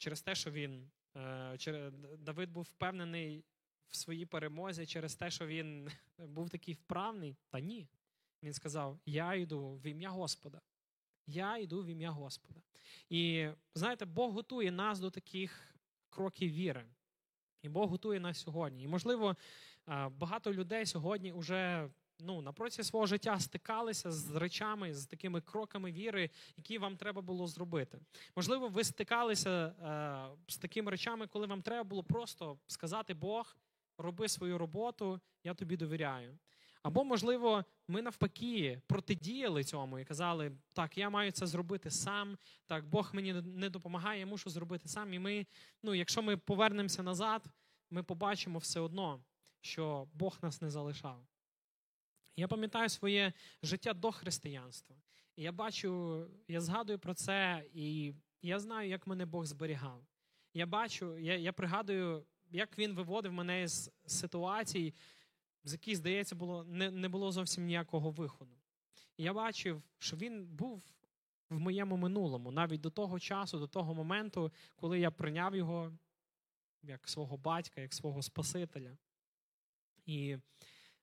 Через 0.00 0.22
те, 0.22 0.34
що 0.34 0.50
він 0.50 0.90
е, 1.16 1.90
Давид 2.18 2.50
був 2.50 2.62
впевнений 2.62 3.44
в 3.88 3.96
своїй 3.96 4.26
перемозі, 4.26 4.86
через 4.86 5.14
те, 5.14 5.30
що 5.30 5.46
він 5.46 5.90
був 6.18 6.50
такий 6.50 6.74
вправний, 6.74 7.36
та 7.50 7.60
ні. 7.60 7.88
Він 8.42 8.52
сказав: 8.52 8.98
Я 9.06 9.34
йду 9.34 9.74
в 9.74 9.86
ім'я 9.86 10.10
Господа. 10.10 10.60
Я 11.26 11.58
йду 11.58 11.82
в 11.82 11.86
ім'я 11.86 12.10
Господа. 12.10 12.60
І 13.08 13.48
знаєте, 13.74 14.04
Бог 14.04 14.32
готує 14.32 14.70
нас 14.72 15.00
до 15.00 15.10
таких 15.10 15.74
кроків 16.10 16.52
віри. 16.52 16.86
І 17.62 17.68
Бог 17.68 17.90
готує 17.90 18.20
нас 18.20 18.40
сьогодні. 18.40 18.82
І, 18.82 18.88
можливо, 18.88 19.36
багато 20.10 20.52
людей 20.52 20.86
сьогодні 20.86 21.32
вже 21.32 21.90
ну, 22.22 22.40
на 22.42 22.52
протязі 22.52 22.82
свого 22.82 23.06
життя 23.06 23.40
стикалися 23.40 24.10
з 24.10 24.34
речами, 24.34 24.94
з 24.94 25.06
такими 25.06 25.40
кроками 25.40 25.92
віри, 25.92 26.30
які 26.56 26.78
вам 26.78 26.96
треба 26.96 27.22
було 27.22 27.46
зробити. 27.46 28.00
Можливо, 28.36 28.68
ви 28.68 28.84
стикалися 28.84 29.74
з 30.48 30.58
такими 30.58 30.90
речами, 30.90 31.26
коли 31.26 31.46
вам 31.46 31.62
треба 31.62 31.84
було 31.84 32.02
просто 32.02 32.58
сказати 32.66 33.14
Бог, 33.14 33.56
роби 33.98 34.28
свою 34.28 34.58
роботу, 34.58 35.20
я 35.44 35.54
тобі 35.54 35.76
довіряю. 35.76 36.38
Або, 36.82 37.04
можливо, 37.04 37.64
ми 37.88 38.02
навпаки 38.02 38.82
протидіяли 38.86 39.64
цьому 39.64 39.98
і 39.98 40.04
казали, 40.04 40.52
так, 40.74 40.98
я 40.98 41.10
маю 41.10 41.32
це 41.32 41.46
зробити 41.46 41.90
сам, 41.90 42.38
так, 42.66 42.88
Бог 42.88 43.10
мені 43.12 43.32
не 43.32 43.70
допомагає, 43.70 44.20
я 44.20 44.26
мушу 44.26 44.50
зробити 44.50 44.88
сам. 44.88 45.14
І 45.14 45.18
ми, 45.18 45.46
ну, 45.82 45.94
якщо 45.94 46.22
ми 46.22 46.36
повернемося 46.36 47.02
назад, 47.02 47.44
ми 47.90 48.02
побачимо 48.02 48.58
все 48.58 48.80
одно, 48.80 49.20
що 49.60 50.08
Бог 50.14 50.38
нас 50.42 50.62
не 50.62 50.70
залишав. 50.70 51.26
Я 52.40 52.48
пам'ятаю 52.48 52.88
своє 52.88 53.32
життя 53.62 53.94
до 53.94 54.12
християнства. 54.12 54.96
І 55.36 55.42
я 55.42 55.52
бачу, 55.52 56.26
я 56.48 56.60
згадую 56.60 56.98
про 56.98 57.14
це, 57.14 57.64
і 57.74 58.14
я 58.42 58.58
знаю, 58.58 58.88
як 58.88 59.06
мене 59.06 59.26
Бог 59.26 59.44
зберігав. 59.44 60.04
Я 60.54 60.66
бачу, 60.66 61.18
я 61.18 61.36
я 61.36 61.52
пригадую, 61.52 62.26
як 62.50 62.78
він 62.78 62.94
виводив 62.94 63.32
мене 63.32 63.68
з 63.68 63.90
ситуацій, 64.06 64.94
з 65.64 65.72
яких, 65.72 65.96
здається, 65.96 66.34
було, 66.34 66.64
не, 66.64 66.90
не 66.90 67.08
було 67.08 67.32
зовсім 67.32 67.64
ніякого 67.64 68.10
виходу. 68.10 68.56
І 69.16 69.22
я 69.22 69.32
бачив, 69.32 69.82
що 69.98 70.16
він 70.16 70.46
був 70.46 70.82
в 71.50 71.60
моєму 71.60 71.96
минулому, 71.96 72.50
навіть 72.50 72.80
до 72.80 72.90
того 72.90 73.18
часу, 73.18 73.58
до 73.58 73.66
того 73.66 73.94
моменту, 73.94 74.52
коли 74.76 75.00
я 75.00 75.10
прийняв 75.10 75.56
його 75.56 75.92
як 76.82 77.08
свого 77.08 77.36
батька, 77.36 77.80
як 77.80 77.94
свого 77.94 78.22
Спасителя. 78.22 78.96
І 80.06 80.36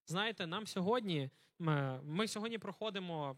знаєте, 0.07 0.47
нам 0.47 0.67
сьогодні, 0.67 1.29
ми, 1.59 2.01
ми 2.03 2.27
сьогодні 2.27 2.57
проходимо 2.57 3.37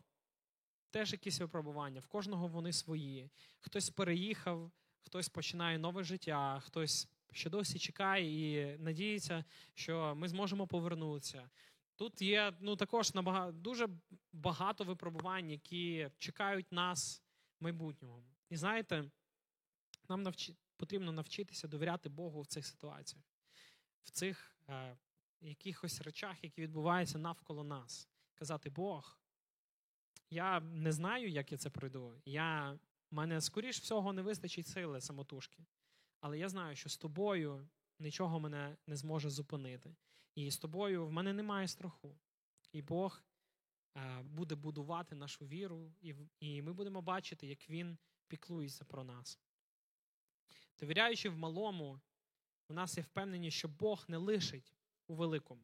теж 0.89 1.11
якісь 1.11 1.39
випробування, 1.39 1.99
в 1.99 2.07
кожного 2.07 2.47
вони 2.47 2.73
свої. 2.73 3.29
Хтось 3.59 3.89
переїхав, 3.89 4.71
хтось 5.01 5.29
починає 5.29 5.77
нове 5.77 6.03
життя, 6.03 6.59
хтось 6.59 7.07
ще 7.31 7.49
досі 7.49 7.79
чекає 7.79 8.51
і 8.73 8.77
надіється, 8.77 9.45
що 9.73 10.13
ми 10.15 10.27
зможемо 10.27 10.67
повернутися. 10.67 11.49
Тут 11.95 12.21
є 12.21 12.53
ну, 12.59 12.75
також 12.75 13.13
набагато, 13.13 13.51
дуже 13.51 13.89
багато 14.33 14.83
випробувань, 14.83 15.49
які 15.49 16.09
чекають 16.17 16.71
нас 16.71 17.23
в 17.59 17.63
майбутньому. 17.63 18.23
І 18.49 18.55
знаєте, 18.55 19.11
нам 20.09 20.23
навчи, 20.23 20.55
потрібно 20.77 21.11
навчитися 21.11 21.67
довіряти 21.67 22.09
Богу 22.09 22.41
в 22.41 22.47
цих 22.47 22.65
ситуаціях, 22.65 23.25
в 24.03 24.11
цих 24.11 24.55
е, 24.69 24.97
якихось 25.41 26.01
речах, 26.01 26.43
які 26.43 26.61
відбуваються 26.61 27.17
навколо 27.17 27.63
нас. 27.63 28.09
Казати 28.35 28.69
Бог, 28.69 29.19
я 30.29 30.59
не 30.59 30.91
знаю, 30.91 31.29
як 31.29 31.51
я 31.51 31.57
це 31.57 31.69
пройду. 31.69 32.21
Я, 32.25 32.79
мене, 33.11 33.41
скоріш 33.41 33.79
всього, 33.79 34.13
не 34.13 34.21
вистачить 34.21 34.67
сили 34.67 35.01
самотужки. 35.01 35.65
Але 36.21 36.37
я 36.37 36.49
знаю, 36.49 36.75
що 36.75 36.89
з 36.89 36.97
тобою 36.97 37.67
нічого 37.99 38.39
мене 38.39 38.77
не 38.87 38.95
зможе 38.95 39.29
зупинити. 39.29 39.95
І 40.35 40.51
з 40.51 40.57
тобою 40.57 41.07
в 41.07 41.11
мене 41.11 41.33
немає 41.33 41.67
страху. 41.67 42.19
І 42.71 42.81
Бог 42.81 43.23
е, 43.97 44.21
буде 44.21 44.55
будувати 44.55 45.15
нашу 45.15 45.45
віру, 45.45 45.93
і, 46.39 46.61
ми 46.61 46.73
будемо 46.73 47.01
бачити, 47.01 47.47
як 47.47 47.69
Він 47.69 47.97
піклується 48.27 48.85
про 48.85 49.03
нас. 49.03 49.39
Довіряючи 50.79 51.29
в 51.29 51.37
малому, 51.37 51.99
у 52.69 52.73
нас 52.73 52.97
є 52.97 53.03
впевненість, 53.03 53.57
що 53.57 53.67
Бог 53.67 54.05
не 54.07 54.17
лишить 54.17 54.73
у 55.09 55.15
великому. 55.15 55.61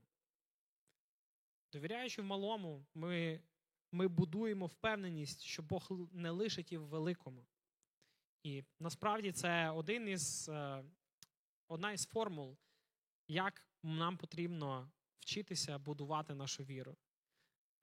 Довіряючи 1.72 2.22
в 2.22 2.25
малому, 2.25 2.86
ми 2.94 3.42
ми 3.92 4.08
будуємо 4.08 4.66
впевненість, 4.66 5.42
що 5.42 5.64
Бог 5.64 5.92
не 6.12 6.32
лишить 6.32 6.72
і 6.72 6.78
в 6.78 6.88
великому. 6.88 7.46
І 8.44 8.64
насправді 8.80 9.32
це 9.32 9.70
один 9.70 10.08
із, 10.08 10.50
е, 10.50 10.84
одна 11.68 11.92
із 11.92 12.06
формул, 12.06 12.58
як 13.28 13.68
нам 13.84 14.18
потрібно 14.18 14.92
вчитися 15.20 15.78
будувати 15.78 16.36
нашу 16.36 16.64
віру. 16.64 16.98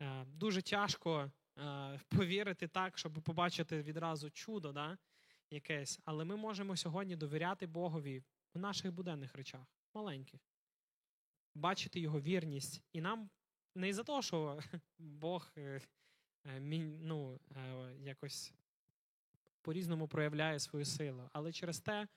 Е, 0.00 0.24
дуже 0.24 0.62
тяжко 0.62 1.30
е, 1.58 2.00
повірити 2.08 2.68
так, 2.68 2.98
щоб 2.98 3.12
побачити 3.22 3.82
відразу 3.82 4.30
чудо 4.30 4.72
да, 4.72 4.98
якесь, 5.50 6.00
але 6.04 6.24
ми 6.24 6.36
можемо 6.36 6.76
сьогодні 6.76 7.16
довіряти 7.16 7.66
Богові 7.66 8.24
в 8.54 8.58
наших 8.58 8.92
буденних 8.92 9.34
речах, 9.34 9.66
маленьких, 9.94 10.40
бачити 11.54 12.00
його 12.00 12.20
вірність. 12.20 12.82
І 12.92 13.00
нам 13.00 13.30
не 13.74 13.88
із-за 13.88 14.02
того, 14.02 14.22
що 14.22 14.60
Бог 14.98 15.52
ну, 17.00 17.40
якось 17.98 18.52
по-різному 19.62 20.08
проявляє 20.08 20.58
свою 20.58 20.84
силу. 20.84 21.30
Але 21.32 21.52
через 21.52 21.80
те, 21.80 22.08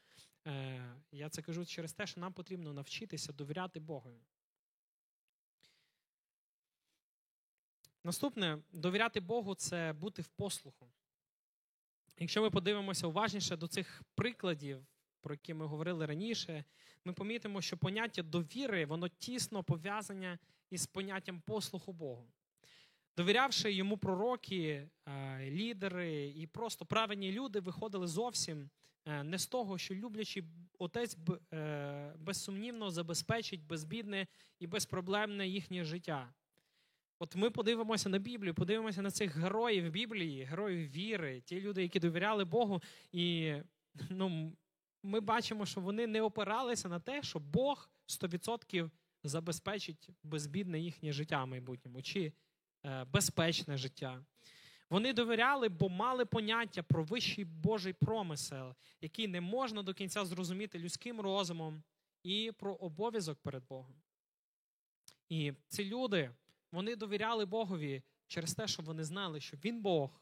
е, 0.48 0.96
я 1.12 1.30
це 1.30 1.42
кажу 1.42 1.66
через 1.66 1.94
те, 1.94 2.08
що 2.08 2.22
нам 2.22 2.34
потрібно 2.34 2.74
навчитися 2.74 3.34
довіряти 3.34 3.80
Богові. 3.80 4.22
Наступне 8.04 8.64
довіряти 8.72 9.20
Богу 9.20 9.56
це 9.56 9.94
бути 9.94 10.22
в 10.22 10.28
послуху. 10.28 10.92
Якщо 12.18 12.42
ми 12.42 12.50
подивимося 12.50 13.08
уважніше 13.08 13.58
до 13.58 13.68
цих 13.68 14.04
прикладів, 14.16 14.86
про 15.26 15.34
які 15.34 15.54
ми 15.54 15.66
говорили 15.66 16.06
раніше, 16.06 16.64
ми 17.06 17.14
помітимо, 17.14 17.62
що 17.62 17.78
поняття 17.78 18.24
довіри 18.24 18.86
воно 18.86 19.08
тісно 19.08 19.64
пов'язане 19.64 20.38
із 20.70 20.86
поняттям 20.86 21.42
послуху 21.42 21.94
Богу 21.94 22.28
довірявши 23.18 23.74
йому 23.74 23.98
пророки, 23.98 24.90
е, 25.08 25.52
лідери 25.52 26.28
і 26.28 26.48
просто 26.48 26.86
праведні 26.86 27.32
люди 27.32 27.60
виходили 27.60 28.08
зовсім 28.08 28.70
е, 29.06 29.24
не 29.24 29.40
з 29.40 29.48
того, 29.48 29.78
що 29.78 29.96
люблячий 29.96 30.44
отець 30.80 31.18
е, 31.54 32.14
безсумнівно 32.20 32.92
забезпечить 32.92 33.64
безбідне 33.64 34.28
і 34.60 34.68
безпроблемне 34.68 35.48
їхнє 35.48 35.84
життя. 35.84 36.34
От 37.20 37.36
ми 37.36 37.50
подивимося 37.50 38.10
на 38.10 38.20
Біблію, 38.20 38.54
подивимося 38.54 39.02
на 39.02 39.12
цих 39.12 39.38
героїв 39.38 39.90
Біблії, 39.90 40.44
героїв 40.44 40.92
віри, 40.92 41.42
ті 41.42 41.62
люди, 41.62 41.82
які 41.82 42.00
довіряли 42.00 42.46
Богу, 42.46 42.82
і 43.12 43.56
ну, 44.10 44.54
ми 45.06 45.20
бачимо, 45.20 45.66
що 45.66 45.82
вони 45.82 46.08
не 46.08 46.22
опиралися 46.22 46.90
на 46.90 47.00
те, 47.00 47.24
що 47.24 47.40
Бог 47.40 47.90
100% 48.08 48.90
забезпечить 49.24 50.10
безбідне 50.24 50.80
їхнє 50.80 51.14
життя 51.14 51.46
майбутньому. 51.46 52.02
Чи 52.02 52.34
Е, 52.86 53.06
безпечне 53.06 53.78
життя. 53.78 54.26
Вони 54.90 55.14
довіряли, 55.14 55.70
бо 55.70 55.90
мали 55.90 56.26
поняття 56.26 56.84
про 56.84 57.04
вищий 57.04 57.46
Божий 57.46 57.94
промисел, 57.94 58.76
який 59.02 59.28
не 59.28 59.42
можна 59.42 59.84
до 59.84 59.94
кінця 59.94 60.26
зрозуміти 60.26 60.80
людським 60.80 61.22
розумом, 61.22 61.84
і 62.24 62.52
про 62.58 62.76
обов'язок 62.76 63.40
перед 63.42 63.68
Богом. 63.68 63.96
І 65.30 65.54
ці 65.68 65.86
люди 65.86 66.32
вони 66.72 66.96
довіряли 66.96 67.46
Богові 67.46 68.04
через 68.28 68.56
те, 68.56 68.68
що 68.68 68.84
вони 68.84 69.04
знали, 69.04 69.42
що 69.42 69.58
Він 69.58 69.82
Бог. 69.82 70.22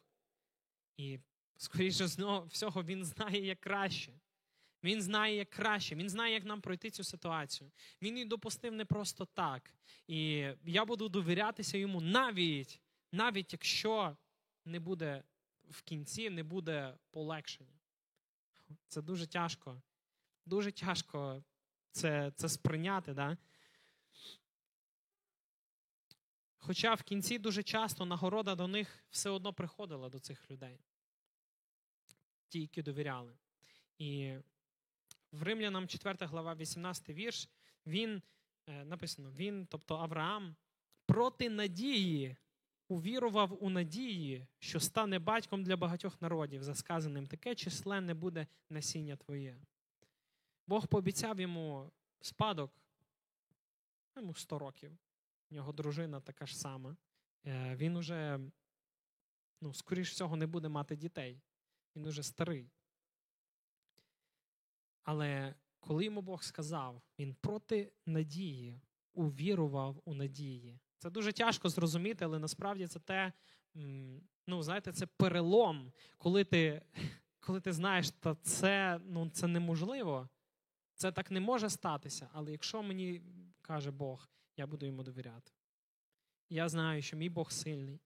І, 0.97 1.19
скоріше 1.57 2.05
всього, 2.47 2.83
Він 2.83 3.05
знає 3.05 3.45
як 3.45 3.59
краще. 3.59 4.13
Він 4.83 5.01
знає 5.01 5.35
як 5.35 5.49
краще, 5.49 5.95
він 5.95 6.09
знає, 6.09 6.33
як 6.33 6.45
нам 6.45 6.61
пройти 6.61 6.89
цю 6.89 7.03
ситуацію. 7.03 7.71
Він 8.01 8.13
її 8.13 8.25
допустив 8.25 8.73
не 8.73 8.85
просто 8.85 9.25
так. 9.25 9.73
І 10.07 10.47
я 10.65 10.85
буду 10.85 11.09
довірятися 11.09 11.77
йому 11.77 12.01
навіть, 12.01 12.81
навіть 13.11 13.53
якщо 13.53 14.17
не 14.65 14.79
буде 14.79 15.23
в 15.69 15.81
кінці, 15.81 16.29
не 16.29 16.43
буде 16.43 16.97
полегшення. 17.11 17.79
Це 18.87 19.01
дуже 19.01 19.27
тяжко. 19.27 19.81
Дуже 20.45 20.71
тяжко 20.71 21.43
це 21.91 22.31
це 22.35 22.49
сприйняти. 22.49 23.13
Да? 23.13 23.37
Хоча 26.57 26.93
в 26.93 27.03
кінці 27.03 27.39
дуже 27.39 27.63
часто 27.63 28.05
нагорода 28.05 28.55
до 28.55 28.67
них 28.67 29.03
все 29.09 29.29
одно 29.29 29.53
приходила 29.53 30.09
до 30.09 30.19
цих 30.19 30.51
людей, 30.51 30.79
ті, 32.47 32.61
які 32.61 32.81
довіряли. 32.81 33.37
І 33.97 34.35
в 35.33 35.43
Римлянам 35.43 35.87
4 35.87 36.25
глава, 36.27 36.55
18 36.55 37.09
вірш, 37.09 37.49
він 37.85 38.21
е, 38.67 38.85
написано: 38.85 39.31
він, 39.31 39.65
тобто 39.65 39.95
Авраам, 39.95 40.55
проти 41.05 41.49
надії 41.49 42.37
увірував 42.87 43.63
у 43.63 43.69
надії, 43.69 44.47
що 44.59 44.79
стане 44.79 45.19
батьком 45.19 45.63
для 45.63 45.77
багатьох 45.77 46.21
народів, 46.21 46.63
за 46.63 46.75
сказаним 46.75 47.27
таке 47.27 47.55
численне 47.55 48.13
буде 48.13 48.47
насіння 48.69 49.15
твоє. 49.15 49.57
Бог 50.67 50.87
пообіцяв 50.87 51.39
йому 51.39 51.91
спадок, 52.21 52.71
йому 54.17 54.33
100 54.33 54.59
років. 54.59 54.97
У 55.51 55.55
нього 55.55 55.71
дружина 55.71 56.19
така 56.19 56.45
ж 56.45 56.57
сама. 56.57 56.95
Е, 57.45 57.75
він 57.75 57.97
уже, 57.97 58.39
ну, 59.61 59.73
скоріш 59.73 60.11
всього, 60.11 60.35
не 60.35 60.47
буде 60.47 60.69
мати 60.69 60.95
дітей. 60.95 61.41
Він 61.95 62.05
уже 62.05 62.23
старий. 62.23 62.69
Але 65.03 65.55
коли 65.79 66.05
йому 66.05 66.21
Бог 66.21 66.43
сказав, 66.43 67.01
він 67.19 67.35
проти 67.41 67.91
надії 68.05 68.81
увірував 69.13 70.01
у 70.05 70.13
надії. 70.13 70.79
Це 70.97 71.09
дуже 71.09 71.33
тяжко 71.33 71.69
зрозуміти, 71.69 72.25
але 72.25 72.39
насправді 72.39 72.87
це 72.87 72.99
те, 72.99 73.33
ну, 74.47 74.63
знаєте, 74.63 74.91
це 74.91 75.05
перелом, 75.05 75.91
коли 76.17 76.43
ти 76.43 76.81
коли 77.39 77.61
ти 77.61 77.73
знаєш, 77.73 78.07
що 78.07 78.35
це, 78.35 78.99
ну, 79.05 79.29
це 79.29 79.47
неможливо, 79.47 80.29
це 80.95 81.11
так 81.11 81.31
не 81.31 81.39
може 81.39 81.69
статися. 81.69 82.29
Але 82.33 82.51
якщо 82.51 82.83
мені 82.83 83.21
каже 83.61 83.91
Бог, 83.91 84.29
я 84.57 84.67
буду 84.67 84.85
йому 84.85 85.03
довіряти. 85.03 85.51
Я 86.49 86.69
знаю, 86.69 87.01
що 87.01 87.17
мій 87.17 87.29
Бог 87.29 87.51
сильний. 87.51 88.01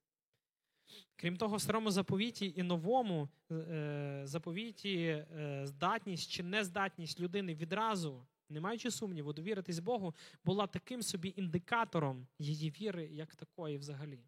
Крім 1.16 1.38
того, 1.38 1.56
в 1.56 1.62
старому 1.62 1.92
заповіті 1.92 2.54
і 2.56 2.64
новому 2.64 3.30
е, 3.52 4.22
заповіті 4.24 4.96
е, 4.98 5.62
здатність 5.64 6.32
чи 6.32 6.44
нездатність 6.44 7.20
людини 7.20 7.56
відразу 7.56 8.26
не 8.50 8.62
маючи 8.62 8.92
сумніву, 8.92 9.34
довіритись 9.34 9.80
Богу 9.80 10.16
була 10.46 10.68
таким 10.68 11.02
собі 11.02 11.34
індикатором 11.38 12.28
її 12.40 12.70
віри, 12.70 13.10
як 13.12 13.36
такої 13.36 13.78
взагалі. 13.78 14.20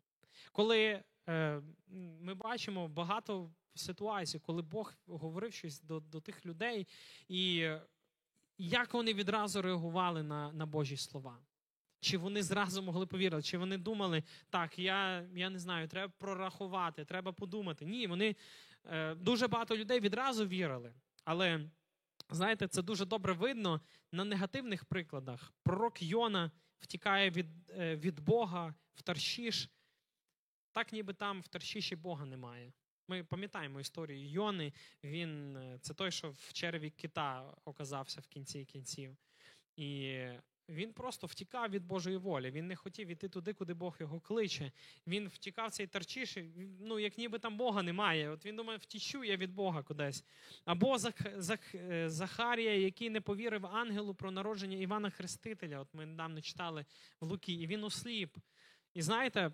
Коли 0.52 1.04
е, 1.30 1.62
ми 2.22 2.34
бачимо 2.34 2.88
багато 2.88 3.52
ситуацій, 3.76 4.40
коли 4.40 4.62
Бог 4.62 4.94
говорив 5.08 5.54
щось 5.54 5.82
до, 5.82 6.00
до 6.00 6.22
тих 6.22 6.46
людей, 6.46 6.88
і 7.28 7.70
як 8.58 8.94
вони 8.94 9.14
відразу 9.14 9.62
реагували 9.62 10.24
на, 10.24 10.52
на 10.52 10.66
Божі 10.66 10.98
слова. 10.98 11.40
Чи 12.00 12.18
вони 12.18 12.44
зразу 12.44 12.82
могли 12.82 13.06
повірити, 13.06 13.44
чи 13.44 13.58
вони 13.58 13.78
думали, 13.78 14.24
так, 14.50 14.80
я 14.80 15.28
я 15.36 15.50
не 15.50 15.60
знаю, 15.60 15.88
треба 15.88 16.14
прорахувати, 16.18 17.06
треба 17.06 17.32
подумати. 17.32 17.86
Ні, 17.86 18.08
вони 18.08 18.36
е, 18.86 19.16
дуже 19.16 19.48
багато 19.48 19.78
людей 19.78 20.00
відразу 20.00 20.48
вірили. 20.48 20.94
Але 21.24 21.70
знаєте, 22.30 22.68
це 22.68 22.82
дуже 22.82 23.06
добре 23.06 23.34
видно 23.34 23.82
на 24.12 24.24
негативних 24.24 24.86
прикладах. 24.86 25.54
Пророк 25.64 26.02
Йона 26.02 26.52
втікає 26.80 27.30
від, 27.30 27.70
е, 27.70 27.96
від 27.96 28.20
Бога 28.20 28.74
в 28.94 29.02
Таршіш. 29.02 29.70
Так, 30.72 30.94
ніби 30.94 31.14
там 31.14 31.42
в 31.42 31.48
Таршіші 31.48 31.96
Бога 31.96 32.26
немає. 32.26 32.74
Ми 33.08 33.24
пам'ятаємо 33.24 33.80
історію 33.80 34.30
Йони. 34.30 34.74
Він 35.04 35.58
е, 35.58 35.78
це 35.82 35.94
той, 35.94 36.12
що 36.12 36.32
в 36.32 36.54
черві 36.54 36.90
кита 36.90 37.54
оказався 37.66 38.22
в 38.22 38.28
кінці 38.28 38.66
кінців. 38.66 39.18
І 39.76 40.20
він 40.70 40.94
просто 40.94 41.28
втікав 41.28 41.70
від 41.70 41.86
Божої 41.86 42.18
волі. 42.18 42.52
Він 42.52 42.68
не 42.68 42.76
хотів 42.76 43.08
іти 43.08 43.30
туди, 43.30 43.54
куди 43.54 43.74
Бог 43.74 43.98
його 44.00 44.20
кличе. 44.20 44.72
Він 45.08 45.28
втікав 45.28 45.72
цей 45.72 45.88
тарчиш, 45.88 46.38
ну 46.80 47.00
як 47.00 47.18
ніби 47.18 47.40
там 47.40 47.58
Бога 47.58 47.84
немає. 47.84 48.30
От 48.30 48.46
він 48.46 48.56
думає, 48.56 48.78
втічу 48.78 49.24
я 49.24 49.38
від 49.38 49.54
Бога 49.54 49.84
кудись. 49.84 50.26
Або 50.66 50.98
Зах... 50.98 51.14
Зах... 51.36 51.76
Е, 51.76 52.10
Захарія, 52.10 52.76
який 52.76 53.10
не 53.10 53.22
повірив 53.22 53.66
ангелу 53.66 54.16
про 54.16 54.32
народження 54.32 54.78
Івана 54.78 55.10
Хрестителя. 55.10 55.80
От 55.80 55.94
ми 55.94 56.06
недавно 56.06 56.42
читали 56.42 56.86
в 57.20 57.28
Луки, 57.28 57.54
і 57.54 57.68
він 57.68 57.84
осліп. 57.84 58.38
І 58.94 59.02
знаєте, 59.02 59.52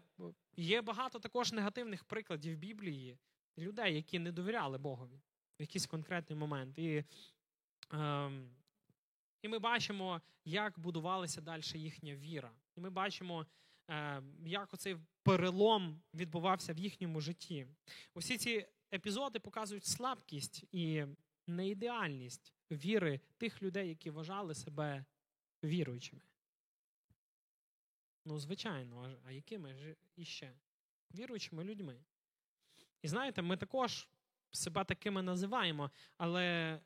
є 0.57 0.81
багато 0.81 1.19
також 1.19 1.53
негативних 1.53 2.03
прикладів 2.03 2.57
Біблії 2.57 3.17
людей, 3.57 3.95
які 3.95 4.19
не 4.19 4.31
довіряли 4.31 4.77
Богові 4.77 5.21
в 5.59 5.61
якийсь 5.61 5.85
конкретний 5.85 6.39
момент. 6.39 6.79
І 6.79 7.03
ем, 7.91 8.49
і 9.41 9.47
ми 9.47 9.59
бачимо, 9.59 10.21
як 10.45 10.79
будувалася 10.79 11.41
далі 11.41 11.61
їхня 11.73 12.15
віра. 12.15 12.51
І 12.75 12.81
ми 12.81 12.89
бачимо, 12.89 13.45
е, 13.89 14.23
як 14.45 14.73
оцей 14.73 14.97
перелом 15.23 16.01
відбувався 16.13 16.73
в 16.73 16.77
їхньому 16.77 17.21
житті. 17.21 17.67
Усі 18.13 18.37
ці 18.37 18.67
епізоди 18.93 19.39
показують 19.39 19.85
слабкість 19.85 20.63
і 20.71 21.05
неідеальність 21.47 22.53
віри 22.71 23.19
тих 23.37 23.63
людей, 23.63 23.89
які 23.89 24.09
вважали 24.09 24.55
себе 24.55 25.05
віруючими. 25.63 26.21
Ну, 28.25 28.39
звичайно, 28.39 29.17
а 29.25 29.31
якими 29.31 29.73
ж 29.73 29.95
іще? 30.15 30.53
Віруючими 31.15 31.63
людьми. 31.63 32.03
І 33.01 33.07
знаєте, 33.07 33.41
ми 33.41 33.57
також 33.57 34.09
себе 34.51 34.83
такими 34.83 35.21
називаємо, 35.21 35.91
але 36.17 36.79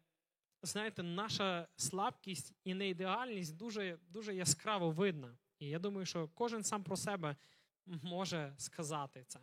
знаєте, 0.62 1.04
наша 1.04 1.68
слабкість 1.76 2.54
і 2.64 2.74
неідеальність 2.74 3.58
дуже, 3.58 4.00
дуже 4.10 4.36
яскраво 4.36 4.92
видна. 4.92 5.38
І 5.60 5.68
я 5.68 5.80
думаю, 5.80 6.06
що 6.06 6.28
кожен 6.28 6.64
сам 6.64 6.84
про 6.84 6.98
себе 6.98 7.36
може 7.86 8.54
сказати 8.58 9.24
це. 9.28 9.40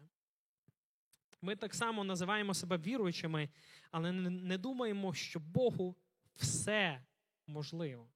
Ми 1.42 1.56
так 1.56 1.74
само 1.74 2.04
називаємо 2.04 2.54
себе 2.54 2.78
віруючими, 2.78 3.48
але 3.90 4.12
не 4.12 4.58
думаємо, 4.58 5.14
що 5.14 5.40
Богу 5.40 5.96
все 6.34 7.04
можливо. 7.46 8.10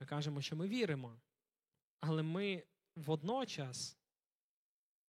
Ми 0.00 0.06
кажемо, 0.06 0.40
що 0.40 0.56
ми 0.56 0.68
віримо, 0.68 1.20
але 2.00 2.22
ми 2.22 2.64
водночас 2.96 3.98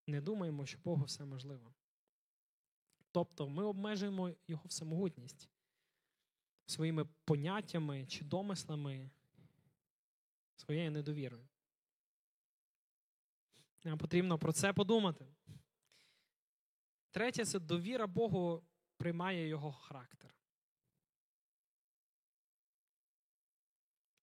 не 0.08 0.22
думаємо, 0.22 0.66
що 0.66 0.78
Богу 0.84 1.04
все 1.04 1.26
можливо. 1.26 1.74
Тобто 3.12 3.50
ми 3.50 3.64
обмежуємо 3.64 4.32
його 4.48 4.64
всемогутність 4.66 5.50
своїми 6.66 7.06
поняттями 7.26 8.06
чи 8.06 8.24
домислами, 8.24 9.10
своєю 10.56 10.92
недовірою. 10.92 11.48
Нам 13.84 13.98
потрібно 13.98 14.40
про 14.40 14.54
це 14.54 14.74
подумати. 14.74 15.28
Третє 17.12 17.46
це 17.46 17.60
довіра 17.60 18.08
Богу 18.08 18.64
приймає 18.98 19.48
його 19.48 19.72
характер. 19.72 20.36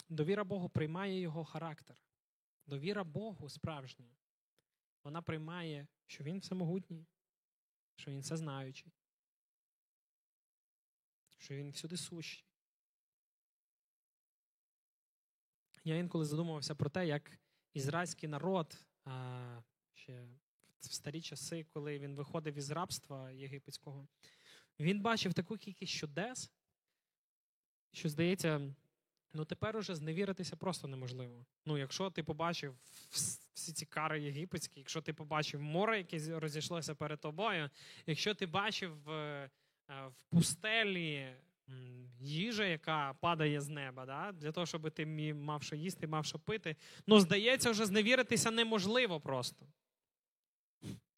Довіра 0.09 0.45
Богу 0.45 0.69
приймає 0.69 1.21
його 1.21 1.45
характер. 1.45 1.97
Довіра 2.67 3.05
Богу 3.05 3.49
справжня. 3.49 4.07
Вона 5.05 5.23
приймає, 5.23 5.87
що 6.07 6.25
Він 6.25 6.39
всемогутній, 6.39 7.07
що 7.97 8.11
він 8.11 8.21
все 8.21 8.37
знаючий, 8.37 8.93
що 11.39 11.55
він 11.55 11.71
всюди 11.71 11.97
сущий. 11.97 12.47
Я 15.85 15.97
інколи 15.97 16.25
задумувався 16.25 16.75
про 16.75 16.91
те, 16.91 17.07
як 17.07 17.39
ізраїльський 17.73 18.29
народ 18.29 18.87
а, 19.05 19.63
ще 19.95 20.29
в 20.81 20.95
старі 20.95 21.23
часи, 21.23 21.65
коли 21.65 21.99
він 21.99 22.15
виходив 22.15 22.55
із 22.55 22.71
рабства 22.71 23.31
єгипетського, 23.31 24.09
він 24.81 25.03
бачив 25.03 25.35
таку 25.35 25.57
кількість 25.57 25.93
чудес, 25.93 26.51
що, 27.93 28.09
здається, 28.09 28.75
ну 29.37 29.45
тепер 29.45 29.77
уже 29.77 29.95
зневіритися 29.95 30.57
просто 30.57 30.89
неможливо. 30.89 31.45
Ну, 31.67 31.79
якщо 31.79 32.11
ти 32.11 32.23
побачив 32.23 32.75
всі 33.55 33.73
ці 33.73 33.87
кари 33.87 34.23
єгипетські, 34.23 34.81
якщо 34.81 35.01
ти 35.03 35.13
побачив 35.13 35.63
море, 35.63 35.99
яке 35.99 36.39
розійшлося 36.39 36.95
перед 36.95 37.21
тобою, 37.21 37.71
якщо 38.07 38.35
ти 38.35 38.47
бачив 38.47 39.11
е, 39.11 39.51
е, 39.91 40.07
в 40.07 40.25
пустелі 40.31 41.35
їжа, 42.21 42.65
яка 42.65 43.15
падає 43.21 43.61
з 43.61 43.69
неба, 43.69 44.07
да? 44.07 44.33
для 44.33 44.53
того, 44.53 44.67
щоб 44.67 44.91
ти 44.91 45.07
мав 45.35 45.63
що 45.63 45.77
їсти, 45.77 46.07
мав 46.07 46.25
що 46.25 46.39
пити, 46.39 46.77
ну, 47.07 47.21
здається, 47.21 47.71
вже 47.71 47.87
зневіритися 47.87 48.51
неможливо 48.51 49.21
просто. 49.21 49.67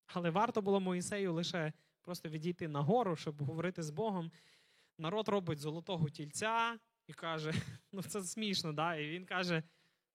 Але 0.06 0.30
варто 0.30 0.62
було 0.62 0.80
Моїсею 0.80 1.32
лише 1.32 1.72
просто 2.02 2.28
відійти 2.28 2.68
на 2.68 2.80
гору, 2.80 3.16
щоб 3.16 3.42
говорити 3.42 3.82
з 3.82 3.90
Богом. 3.90 4.30
Народ 4.98 5.28
робить 5.28 5.58
золотого 5.58 6.10
тільця 6.10 6.78
і 7.08 7.12
каже: 7.12 7.52
ну 7.92 8.02
це 8.02 8.22
смішно, 8.22 8.72
да? 8.72 8.94
і 8.94 9.08
він 9.08 9.26
каже: 9.26 9.62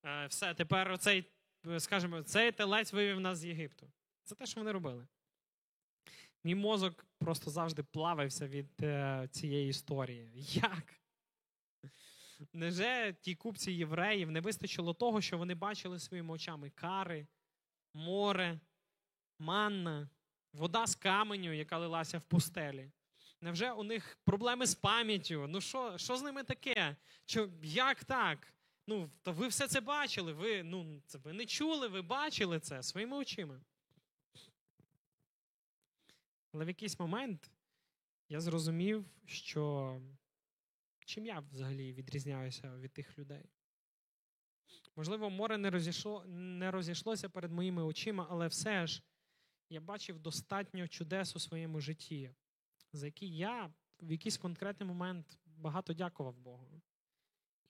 «Е, 0.06 0.28
все, 0.28 0.54
тепер 0.54 0.92
оцей 0.92 1.34
скажімо, 1.78 2.24
цей 2.24 2.52
телець 2.52 2.94
вивів 2.94 3.20
нас 3.20 3.38
з 3.38 3.46
Єгипту. 3.46 3.92
Це 4.24 4.36
те, 4.36 4.46
що 4.46 4.60
вони 4.60 4.72
робили. 4.72 5.08
Мій 6.44 6.56
мозок 6.56 7.06
просто 7.18 7.52
завжди 7.52 7.84
плавився 7.84 8.48
від 8.48 8.84
е, 8.84 9.28
цієї 9.32 9.70
історії. 9.70 10.32
Як? 10.54 10.94
Неже 12.54 13.16
ті 13.22 13.36
купці 13.36 13.72
євреїв 13.72 14.32
не 14.32 14.42
вистачило 14.42 14.94
того, 14.94 15.22
що 15.22 15.38
вони 15.38 15.56
бачили 15.56 16.00
своїми 16.00 16.34
очами 16.34 16.70
кари, 16.70 17.28
море, 17.94 18.60
манна, 19.40 20.10
вода 20.54 20.88
з 20.88 20.96
каменю, 20.96 21.54
яка 21.54 21.78
лилася 21.78 22.18
в 22.18 22.24
пустелі? 22.24 22.92
Невже 23.44 23.72
у 23.72 23.84
них 23.84 24.18
проблеми 24.24 24.66
з 24.66 24.76
пам'яттю? 24.76 25.48
Ну 25.48 25.62
що 25.62 25.98
що 25.98 26.18
з 26.18 26.22
ними 26.22 26.44
таке? 26.44 26.96
Що, 27.26 27.50
Як 27.64 28.04
так? 28.04 28.54
Ну, 28.88 29.12
то 29.22 29.32
ви 29.34 29.48
все 29.48 29.68
це 29.68 29.82
бачили, 29.82 30.34
ви 30.34 30.64
ну, 30.64 31.02
це 31.06 31.18
ви 31.18 31.34
не 31.34 31.46
чули, 31.46 31.88
ви 31.88 32.02
бачили 32.02 32.60
це 32.60 32.84
своїми 32.84 33.18
очима. 33.18 33.62
Але 36.54 36.66
в 36.66 36.68
якийсь 36.68 37.00
момент 37.00 37.52
я 38.30 38.42
зрозумів, 38.42 39.06
що 39.26 40.02
чим 41.06 41.26
я 41.26 41.40
взагалі 41.40 41.94
відрізняюся 41.94 42.76
від 42.76 42.94
тих 42.94 43.20
людей. 43.20 43.46
Можливо, 44.96 45.30
море 45.30 45.58
не 45.58 45.70
розійшло, 45.70 46.26
не 46.28 46.72
розійшлося 46.72 47.30
перед 47.30 47.52
моїми 47.52 47.84
очима, 47.84 48.28
але 48.30 48.48
все 48.48 48.88
ж 48.88 49.04
я 49.70 49.82
бачив 49.82 50.20
достатньо 50.20 50.88
чудес 50.88 51.36
у 51.36 51.40
своєму 51.40 51.80
житті, 51.80 52.32
за 52.94 53.06
які 53.06 53.30
я 53.30 53.74
в 54.02 54.12
якийсь 54.12 54.38
конкретний 54.38 54.88
момент 54.88 55.40
багато 55.46 55.94
дякував 55.94 56.38
Богу. 56.38 56.82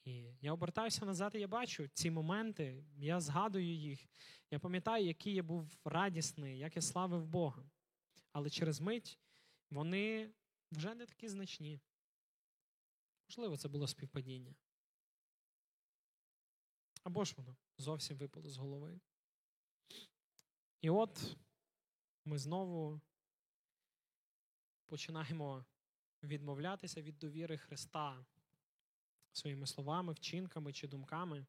І 0.04 0.36
я 0.42 0.54
обертаюся 0.54 1.06
назад, 1.06 1.36
і 1.36 1.40
я 1.40 1.48
бачу 1.48 1.88
ці 1.88 2.12
моменти, 2.12 2.86
я 2.98 3.20
згадую 3.20 3.76
їх. 3.76 4.08
Я 4.52 4.60
пам'ятаю, 4.60 5.06
який 5.06 5.34
я 5.34 5.44
був 5.44 5.78
радісний, 5.86 6.58
як 6.58 6.76
я 6.76 6.82
славив 6.82 7.26
Бога. 7.26 7.70
Але 8.32 8.50
через 8.50 8.82
мить 8.82 9.20
вони 9.70 10.34
вже 10.72 10.96
не 10.96 11.06
такі 11.06 11.28
значні. 11.28 11.82
Можливо, 13.30 13.58
це 13.58 13.68
було 13.68 13.88
співпадіння. 13.88 14.56
Або 17.04 17.26
ж 17.26 17.34
воно 17.38 17.58
зовсім 17.78 18.18
випало 18.18 18.50
з 18.50 18.58
голови. 18.58 19.00
І 20.82 20.90
от 20.90 21.38
ми 22.26 22.38
знову 22.38 23.02
починаємо 24.94 25.66
відмовлятися 26.24 27.02
від 27.02 27.20
довіри 27.20 27.58
Христа 27.58 28.26
своїми 29.32 29.68
словами, 29.68 30.14
вчинками 30.14 30.74
чи 30.74 30.88
думками. 30.88 31.46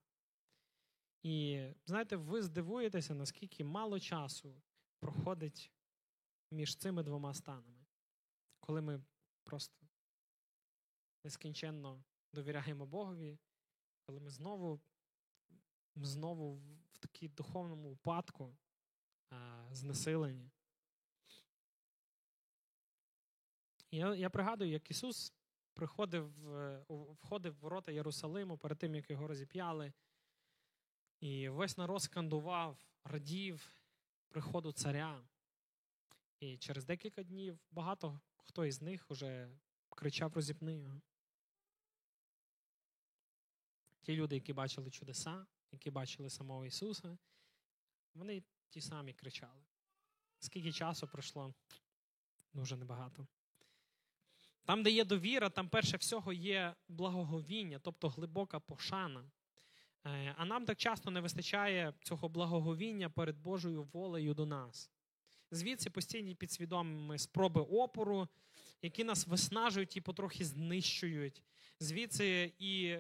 І 1.23 1.67
знаєте, 1.87 2.17
ви 2.17 2.43
здивуєтеся, 2.43 3.15
наскільки 3.15 3.65
мало 3.65 4.01
часу 4.01 4.63
проходить 4.99 5.73
між 6.51 6.77
цими 6.77 7.03
двома 7.03 7.35
станами, 7.35 7.85
коли 8.61 8.81
ми 8.81 9.03
просто 9.43 9.87
нескінченно 11.25 12.05
довіряємо 12.33 12.87
Богові, 12.87 13.39
коли 14.07 14.21
ми 14.21 14.31
знову 14.31 14.81
знову 15.97 16.55
в 16.93 16.99
такій 16.99 17.29
духовному 17.29 17.91
упадку, 17.91 18.57
знесилені. 19.71 20.51
Я 23.95 24.15
я 24.15 24.31
пригадую, 24.31 24.71
як 24.71 24.91
Ісус 24.91 25.33
приходив, 25.75 26.33
входив 26.89 27.55
в 27.55 27.59
ворота 27.59 27.93
Єрусалиму 27.93 28.59
перед 28.59 28.79
тим, 28.79 28.95
як 28.95 29.11
його 29.11 29.27
розіп'яли, 29.27 29.93
і 31.21 31.49
весь 31.49 31.79
народ 31.79 32.03
скандував, 32.03 32.79
радів 33.05 33.77
приходу 34.29 34.73
царя. 34.73 35.25
І 36.41 36.59
через 36.59 36.85
декілька 36.85 37.23
днів 37.23 37.59
багато 37.71 38.21
хто 38.37 38.65
із 38.65 38.83
них 38.83 39.11
вже 39.11 39.49
кричав 39.97 40.33
розіпни 40.33 40.79
його. 40.79 41.01
Ті 44.03 44.17
люди, 44.17 44.35
які 44.35 44.53
бачили 44.53 44.91
чудеса, 44.91 45.47
які 45.71 45.91
бачили 45.91 46.31
самого 46.31 46.67
Ісуса, 46.67 47.19
вони 48.15 48.43
ті 48.69 48.81
самі 48.81 49.13
кричали. 49.13 49.65
Скільки 50.39 50.73
часу 50.73 51.09
пройшло? 51.09 51.55
Дуже 52.53 52.77
небагато. 52.77 53.27
Там, 54.65 54.83
де 54.83 54.91
є 54.91 55.05
довіра, 55.05 55.49
там 55.49 55.69
перше 55.69 55.97
всього 55.97 56.33
є 56.33 56.75
благоговіння, 56.89 57.79
тобто 57.79 58.09
глибока 58.09 58.61
пошана. 58.61 59.25
Е, 60.07 60.35
а 60.37 60.45
нам 60.45 60.65
так 60.67 60.79
часто 60.79 61.11
не 61.11 61.21
вистачає 61.21 61.93
цього 62.03 62.29
благоговіння 62.29 63.11
перед 63.11 63.39
Божою 63.39 63.83
волею 63.83 64.35
до 64.35 64.47
нас. 64.47 64.91
Звідси 65.51 65.91
постійні 65.91 66.35
підсвідомі 66.35 67.19
спроби 67.19 67.61
опору, 67.61 68.29
які 68.83 69.05
нас 69.05 69.27
виснажують 69.27 69.97
і 69.97 70.01
потрохи 70.01 70.45
знищують. 70.45 71.43
Звідси 71.81 72.53
і 72.59 72.97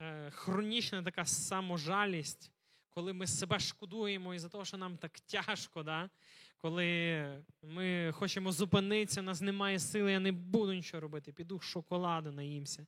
е, 0.00 0.30
хронічна 0.30 1.02
така 1.02 1.24
саможалість, 1.24 2.52
коли 2.90 3.12
ми 3.12 3.26
себе 3.26 3.58
шкодуємо 3.58 4.34
із-за 4.34 4.48
того, 4.48 4.64
що 4.64 4.76
нам 4.76 4.96
так 4.96 5.20
тяжко. 5.20 5.82
Да? 5.82 6.10
Коли 6.58 7.44
ми 7.62 8.12
хочемо 8.12 8.52
зупинитися, 8.52 9.20
у 9.20 9.24
нас 9.24 9.40
немає 9.40 9.78
сили, 9.78 10.12
я 10.12 10.20
не 10.20 10.32
буду 10.32 10.72
нічого 10.72 11.00
робити, 11.00 11.32
піду 11.32 11.60
шоколаду 11.60 12.32
наїмся 12.32 12.86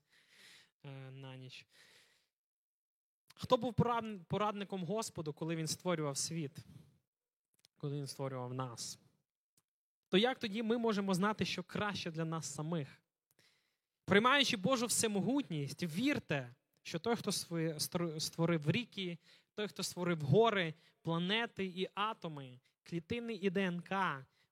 е, 0.85 1.11
на 1.11 1.37
ніч. 1.37 1.66
Хто 3.35 3.56
був 3.56 3.74
порадником 4.28 4.85
Господу, 4.85 5.33
коли 5.33 5.56
він 5.56 5.66
створював 5.66 6.16
світ, 6.16 6.59
коли 7.76 7.96
він 7.96 8.06
створював 8.06 8.54
нас? 8.54 8.98
То 10.09 10.18
як 10.18 10.38
тоді 10.38 10.62
ми 10.62 10.78
можемо 10.78 11.14
знати, 11.14 11.44
що 11.44 11.62
краще 11.62 12.11
для 12.11 12.24
нас 12.24 12.54
самих? 12.54 13.02
Приймаючи 14.04 14.56
Божу 14.56 14.87
всемогутність, 14.87 15.83
вірте, 15.83 16.54
що 16.83 16.98
той, 16.98 17.16
хто 17.16 17.33
створив 18.20 18.70
ріки, 18.70 19.18
той, 19.54 19.68
хто 19.68 19.83
створив 19.83 20.20
гори, 20.20 20.74
планети 21.02 21.64
і 21.64 21.88
атоми, 21.94 22.61
клітини 22.90 23.35
і 23.35 23.50
ДНК, 23.50 23.92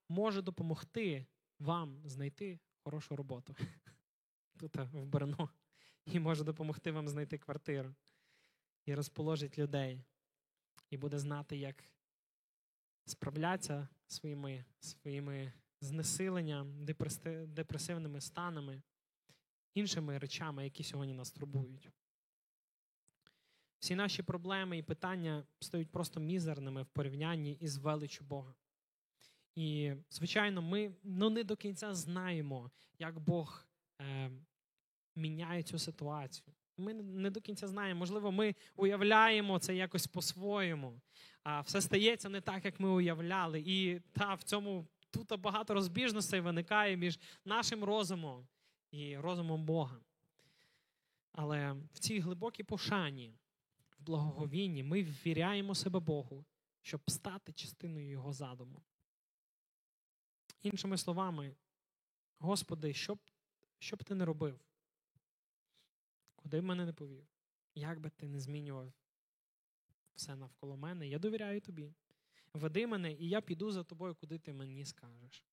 може 0.08 0.42
допомогти 0.42 1.26
вам 1.58 2.02
знайти 2.04 2.60
хорошу 2.84 3.16
роботу. 3.16 3.56
Тут 4.58 4.76
в 4.76 5.04
Берно. 5.04 5.50
І 6.06 6.20
може 6.20 6.44
допомогти 6.44 6.92
вам 6.92 7.08
знайти 7.08 7.38
квартиру 7.38 7.94
і 8.84 8.94
розположить 8.94 9.58
людей, 9.58 10.04
і 10.90 10.96
буде 10.96 11.18
знати, 11.18 11.56
як 11.56 11.84
справлятися 13.04 13.88
своїми 14.06 14.64
своїми 14.80 15.52
знесиленням, 15.80 16.84
депресивними 17.46 18.20
станами, 18.20 18.82
іншими 19.74 20.18
речами, 20.18 20.64
які 20.64 20.84
сьогодні 20.84 21.14
нас 21.14 21.30
турбують. 21.30 21.90
Всі 23.78 23.94
наші 23.94 24.22
проблеми 24.22 24.78
і 24.78 24.82
питання 24.82 25.44
стають 25.60 25.90
просто 25.90 26.20
мізерними 26.20 26.82
в 26.82 26.86
порівнянні 26.86 27.52
із 27.52 27.76
величю 27.76 28.24
Бога. 28.24 28.54
І, 29.54 29.92
звичайно, 30.10 30.62
ми 30.62 30.92
ну, 31.02 31.30
не 31.30 31.44
до 31.44 31.56
кінця 31.56 31.94
знаємо, 31.94 32.70
як 32.98 33.18
Бог 33.18 33.66
е, 34.00 34.30
міняє 35.16 35.62
цю 35.62 35.78
ситуацію. 35.78 36.54
Ми 36.76 36.94
не 36.94 37.30
до 37.30 37.40
кінця 37.40 37.68
знаємо. 37.68 37.98
Можливо, 37.98 38.32
ми 38.32 38.54
уявляємо 38.76 39.58
це 39.58 39.76
якось 39.76 40.06
по-своєму. 40.06 41.00
А 41.42 41.60
все 41.60 41.80
стається 41.80 42.28
не 42.28 42.40
так, 42.40 42.64
як 42.64 42.80
ми 42.80 42.88
уявляли. 42.88 43.62
І 43.66 44.00
та 44.12 44.34
в 44.34 44.42
цьому 44.42 44.86
тут 45.10 45.40
багато 45.40 45.74
розбіжностей 45.74 46.40
виникає 46.40 46.96
між 46.96 47.18
нашим 47.44 47.84
розумом 47.84 48.48
і 48.90 49.16
розумом 49.16 49.64
Бога. 49.64 50.00
Але 51.32 51.72
в 51.92 51.98
цій 51.98 52.18
глибокій 52.18 52.62
пошані, 52.62 53.34
благоговінні, 54.08 54.82
ми 54.82 55.02
ввіряємо 55.02 55.74
себе 55.74 56.00
Богу, 56.00 56.44
щоб 56.82 57.10
стати 57.10 57.52
частиною 57.52 58.08
Його 58.08 58.32
задуму. 58.32 58.82
Іншими 60.62 60.98
словами, 60.98 61.56
Господи, 62.38 62.94
що 62.94 63.14
б, 63.14 63.18
що 63.78 63.96
б 63.96 64.04
ти 64.04 64.14
не 64.14 64.24
робив? 64.24 64.60
Куди 66.36 66.60
б 66.60 66.64
мене 66.64 66.86
не 66.86 66.92
повів? 66.92 67.26
Як 67.74 68.00
би 68.00 68.10
ти 68.10 68.28
не 68.28 68.40
змінював 68.40 68.92
все 70.14 70.36
навколо 70.36 70.76
мене, 70.76 71.08
я 71.08 71.18
довіряю 71.18 71.60
тобі. 71.60 71.94
Веди 72.52 72.86
мене, 72.86 73.12
і 73.12 73.28
я 73.28 73.40
піду 73.40 73.70
за 73.70 73.84
тобою, 73.84 74.14
куди 74.14 74.38
ти 74.38 74.52
мені 74.52 74.84
скажеш. 74.84 75.44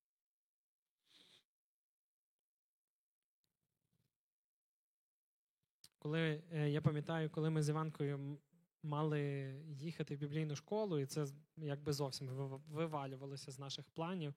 Коли 5.97 6.43
е, 6.51 6.69
я 6.69 6.81
пам'ятаю, 6.81 7.29
коли 7.29 7.49
ми 7.49 7.63
з 7.63 7.69
Іванкою 7.69 8.37
мали 8.85 9.21
їхати 9.69 10.15
в 10.15 10.19
біблійну 10.19 10.55
школу, 10.55 10.99
і 10.99 11.05
це 11.05 11.25
якби 11.57 11.93
зовсім 11.93 12.27
вивалювалося 12.67 13.51
з 13.51 13.59
наших 13.59 13.85
планів. 13.89 14.33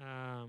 Е, 0.00 0.48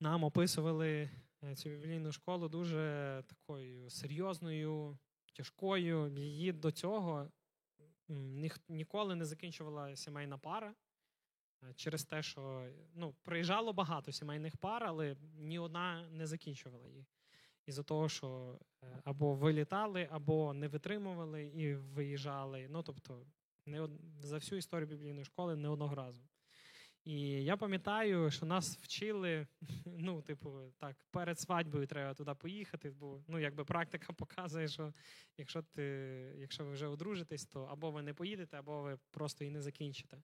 нам 0.00 0.24
описували 0.24 1.10
Е, 1.44 1.54
цю 1.56 1.68
біблійну 1.68 2.12
школу 2.12 2.48
дуже 2.48 3.24
такою 3.26 3.90
серйозною, 3.90 4.98
тяжкою. 5.32 6.08
Її 6.08 6.52
до 6.52 6.70
цього 6.70 7.30
ніколи 8.68 9.14
не 9.14 9.24
закінчувала 9.24 9.96
сімейна 9.96 10.38
пара. 10.38 10.74
Е, 11.62 11.74
через 11.74 12.04
те, 12.04 12.22
що 12.22 12.70
ну, 12.94 13.14
приїжджало 13.22 13.72
багато 13.72 14.12
сімейних 14.12 14.56
пар, 14.56 14.84
але 14.84 15.16
ні 15.34 15.58
одна 15.58 16.08
не 16.10 16.26
закінчувала 16.26 16.88
їх. 16.88 17.06
Із-за 17.70 17.82
того, 17.82 18.08
що 18.08 18.58
е, 18.82 18.86
або 19.04 19.34
вилітали, 19.34 20.08
або 20.10 20.52
не 20.54 20.68
витримували 20.68 21.46
і 21.46 21.74
виїжджали. 21.74 22.66
Ну, 22.70 22.82
тобто, 22.82 23.26
не 23.66 23.88
за 24.22 24.36
всю 24.36 24.58
історію 24.58 24.86
біблійної 24.86 25.24
школи 25.24 25.56
не 25.56 25.68
одного 25.68 25.94
разу. 25.94 26.22
І 27.04 27.20
я 27.44 27.56
пам'ятаю, 27.56 28.30
що 28.30 28.46
нас 28.46 28.78
вчили, 28.78 29.46
ну, 29.86 30.22
типу, 30.22 30.60
так, 30.78 30.96
перед 31.10 31.40
свадьбою 31.40 31.86
треба 31.86 32.14
туди 32.14 32.34
поїхати, 32.34 32.90
бо 32.90 33.22
ну, 33.28 33.38
якби 33.38 33.64
практика 33.64 34.12
показує, 34.18 34.68
що 34.68 34.92
якщо 35.36 35.62
ти, 35.62 35.82
якщо 36.38 36.64
ви 36.64 36.72
вже 36.72 36.86
одружитесь, 36.86 37.46
то 37.46 37.64
або 37.64 37.90
ви 37.90 38.02
не 38.02 38.14
поїдете, 38.14 38.58
або 38.58 38.82
ви 38.82 38.98
просто 39.10 39.44
і 39.44 39.50
не 39.50 39.62
закінчите. 39.62 40.22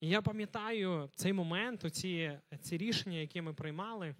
І 0.00 0.08
я 0.08 0.22
пам'ятаю 0.22 1.10
цей 1.14 1.32
момент, 1.32 1.84
оці, 1.84 2.40
ці 2.60 2.78
рішення, 2.78 3.18
які 3.18 3.42
ми 3.42 3.54
приймали, 3.54 4.14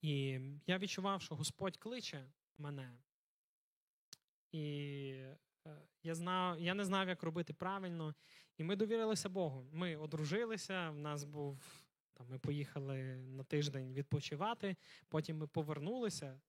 і 0.00 0.40
я 0.66 0.78
відчував, 0.78 1.22
що 1.22 1.34
Господь 1.34 1.76
кличе 1.76 2.30
мене. 2.58 2.98
І 4.52 5.14
Е, 5.68 5.76
я 6.02 6.14
знав, 6.14 6.60
я 6.60 6.74
не 6.74 6.84
знав, 6.84 7.08
як 7.08 7.22
робити 7.22 7.52
правильно, 7.52 8.14
і 8.58 8.64
ми 8.64 8.76
довірилися 8.76 9.28
Богу. 9.28 9.66
Ми 9.72 9.96
одружилися. 9.96 10.90
В 10.90 10.98
нас 10.98 11.24
був 11.24 11.84
там. 12.14 12.26
Ми 12.30 12.38
поїхали 12.38 13.02
на 13.16 13.44
тиждень 13.44 13.92
відпочивати. 13.92 14.76
Потім 15.08 15.38
ми 15.38 15.46
повернулися. 15.46 16.40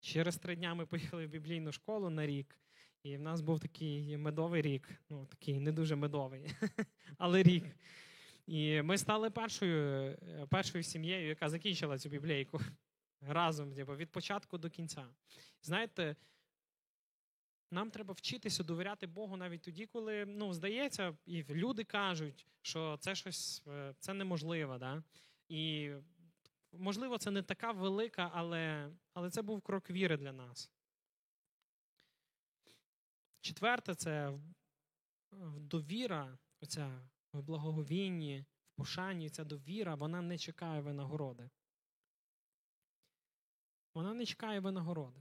Через 0.00 0.36
три 0.36 0.56
дня 0.56 0.74
ми 0.74 0.86
поїхали 0.86 1.26
в 1.26 1.30
біблійну 1.30 1.72
школу 1.72 2.10
на 2.10 2.26
рік, 2.26 2.58
і 3.02 3.16
в 3.16 3.20
нас 3.20 3.40
був 3.40 3.60
такий 3.60 4.16
медовий 4.16 4.62
рік. 4.62 4.88
Ну 5.10 5.26
такий 5.26 5.60
не 5.60 5.72
дуже 5.72 5.96
медовий, 5.96 6.50
але 7.18 7.42
рік. 7.42 7.64
І 8.46 8.82
ми 8.82 8.98
стали 8.98 9.30
першою 9.30 10.16
першою 10.50 10.84
сім'єю, 10.84 11.28
яка 11.28 11.48
закінчила 11.48 11.98
цю 11.98 12.08
біблійку 12.08 12.60
разом, 13.28 13.74
типу, 13.74 13.96
від 13.96 14.10
початку 14.10 14.58
до 14.58 14.70
кінця. 14.70 15.06
Знаєте, 15.62 16.16
нам 17.70 17.90
треба 17.90 18.14
вчитися 18.14 18.62
довіряти 18.62 19.06
Богу 19.06 19.36
навіть 19.36 19.62
тоді, 19.62 19.86
коли 19.86 20.24
ну, 20.26 20.52
здається, 20.52 21.16
і 21.26 21.44
люди 21.44 21.84
кажуть, 21.84 22.46
що 22.62 22.96
це 23.00 23.14
щось 23.14 23.62
е, 23.66 23.94
це 23.98 24.14
неможливо. 24.14 24.78
Да? 24.78 25.02
І 25.48 25.92
можливо, 26.72 27.18
це 27.18 27.30
не 27.30 27.42
така 27.42 27.72
велика, 27.72 28.30
але, 28.34 28.90
але 29.14 29.30
це 29.30 29.42
був 29.42 29.62
крок 29.62 29.90
віри 29.90 30.16
для 30.16 30.32
нас. 30.32 30.70
Четверте, 33.40 33.94
це 33.94 34.38
довіра, 35.56 36.38
оця 36.60 37.08
в 37.32 37.42
благоговінні, 37.42 38.44
в 38.66 38.76
пошанні, 38.76 39.30
ця 39.30 39.44
довіра, 39.44 39.94
вона 39.94 40.22
не 40.22 40.38
чекає 40.38 40.80
винагороди. 40.80 41.50
Вона 43.94 44.14
не 44.14 44.26
чекає 44.26 44.60
винагороди. 44.60 45.20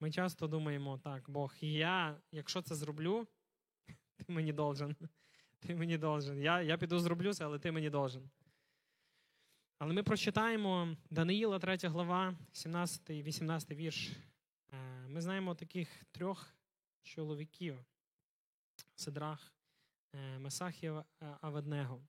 Ми 0.00 0.10
часто 0.10 0.46
думаємо, 0.48 0.98
так, 0.98 1.30
Бог, 1.30 1.54
я, 1.60 2.20
якщо 2.32 2.62
це 2.62 2.74
зроблю, 2.74 3.26
ти 4.16 4.24
мені 4.32 4.52
должен. 4.52 4.96
Ти 5.60 5.74
мені 5.76 5.98
должен. 5.98 6.42
Я, 6.42 6.62
я 6.62 6.78
піду 6.78 6.98
зроблю 6.98 7.34
це, 7.34 7.44
але 7.44 7.58
ти 7.58 7.72
мені 7.72 7.90
должен. 7.90 8.30
Але 9.78 9.92
ми 9.92 10.02
прочитаємо 10.02 10.96
Даниїла, 11.10 11.58
3 11.58 11.76
глава, 11.88 12.34
17 12.52 13.10
18 13.10 13.70
вірш. 13.70 14.10
Е, 14.72 15.08
Ми 15.08 15.20
знаємо 15.20 15.54
таких 15.54 16.04
трьох 16.10 16.46
чоловіків: 17.02 17.84
Сидрах, 18.94 19.52
е, 20.14 20.38
Месах 20.38 20.82
і 20.82 20.86
Ав- 20.88 21.04
е, 21.22 21.36
Аведнего. 21.40 22.02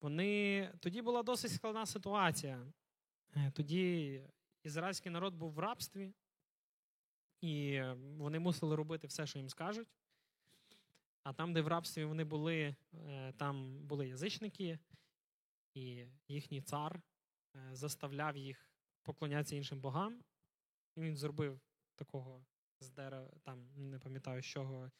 Вони 0.00 0.72
тоді 0.80 1.02
була 1.02 1.22
досить 1.22 1.52
складна 1.52 1.86
ситуація. 1.86 2.66
Е, 3.36 3.50
Тоді 3.50 4.22
ізраїльський 4.62 5.12
народ 5.12 5.34
був 5.34 5.52
в 5.52 5.58
рабстві, 5.58 6.12
і 7.40 7.82
вони 8.16 8.38
мусили 8.38 8.76
робити 8.76 9.06
все, 9.06 9.26
що 9.26 9.38
їм 9.38 9.48
скажуть. 9.48 9.88
А 11.22 11.32
там, 11.32 11.52
де 11.52 11.60
в 11.60 11.68
рабстві 11.68 12.04
вони 12.04 12.24
були, 12.24 12.76
е, 12.94 13.32
там 13.32 13.78
були 13.86 14.08
язичники, 14.08 14.78
і 15.74 16.06
їхній 16.28 16.60
цар 16.60 17.02
е, 17.56 17.68
заставляв 17.72 18.36
їх 18.36 18.68
поклонятися 19.02 19.56
іншим 19.56 19.80
богам. 19.80 20.22
І 20.96 21.00
він 21.00 21.16
зробив 21.16 21.60
такого 21.94 22.44
з 22.80 22.90
дерева, 22.90 23.30
там 23.42 23.68
не 23.76 23.98
пам'ятаю 23.98 24.42
з 24.42 24.46
чого, 24.46 24.90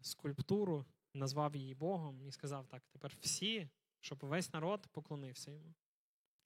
скульптуру, 0.00 0.84
назвав 1.14 1.56
її 1.56 1.74
Богом 1.74 2.26
і 2.26 2.32
сказав: 2.32 2.66
так, 2.66 2.82
тепер 2.90 3.16
всі, 3.20 3.68
щоб 4.00 4.18
весь 4.22 4.52
народ 4.52 4.86
поклонився 4.92 5.50
йому. 5.50 5.74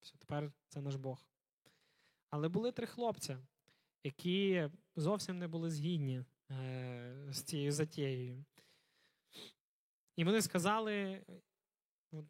Все, 0.01 0.19
тепер 0.19 0.53
це 0.69 0.81
наш 0.81 0.95
Бог. 0.95 1.27
Але 2.31 2.49
були 2.49 2.73
три 2.73 2.87
хлопця, 2.87 3.39
які 4.05 4.69
зовсім 4.97 5.39
не 5.39 5.49
були 5.49 5.71
згідні 5.71 6.25
е, 6.51 7.27
з 7.31 7.43
цією 7.43 7.73
затією. 7.73 8.45
І 10.17 10.25
вони 10.25 10.43
сказали, 10.43 11.25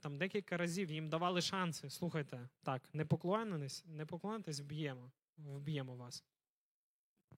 там 0.00 0.18
декілька 0.18 0.56
разів 0.56 0.90
їм 0.90 1.08
давали 1.08 1.40
шанси. 1.40 1.90
Слухайте, 1.90 2.48
так, 2.62 2.94
не 2.94 3.04
поклонитесь, 3.04 3.84
не 3.86 4.06
поклонитесь, 4.06 4.60
вб'ємо, 4.60 5.12
вб'ємо 5.36 5.96
вас. 5.96 6.24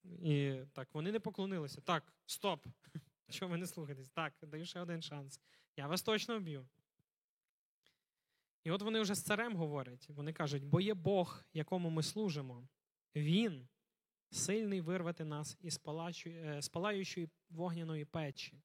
І 0.05 0.61
так, 0.73 0.89
вони 0.95 1.13
не 1.13 1.21
поклонилися. 1.21 1.81
Так, 1.81 2.13
стоп. 2.27 2.67
Чого 3.31 3.51
ви 3.51 3.59
не 3.59 3.67
слухаєтесь? 3.67 4.11
Так, 4.11 4.33
даю 4.43 4.65
ще 4.65 4.81
один 4.81 5.03
шанс. 5.03 5.41
Я 5.77 5.87
вас 5.87 6.03
точно 6.03 6.39
вб'ю. 6.39 6.69
І 8.65 8.71
от 8.71 8.83
вони 8.83 9.01
вже 9.01 9.15
з 9.15 9.23
царем 9.23 9.57
говорять. 9.57 10.09
Вони 10.09 10.33
кажуть, 10.33 10.65
бо 10.65 10.81
є 10.81 10.95
Бог, 10.95 11.45
якому 11.53 11.91
ми 11.91 12.03
служимо. 12.03 12.69
Він 13.17 13.69
сильний 14.31 14.81
вирвати 14.81 15.25
нас 15.25 15.57
із 15.61 15.81
е, 16.27 16.61
палаючої 16.73 17.29
вогняної 17.51 18.05
печі. 18.05 18.63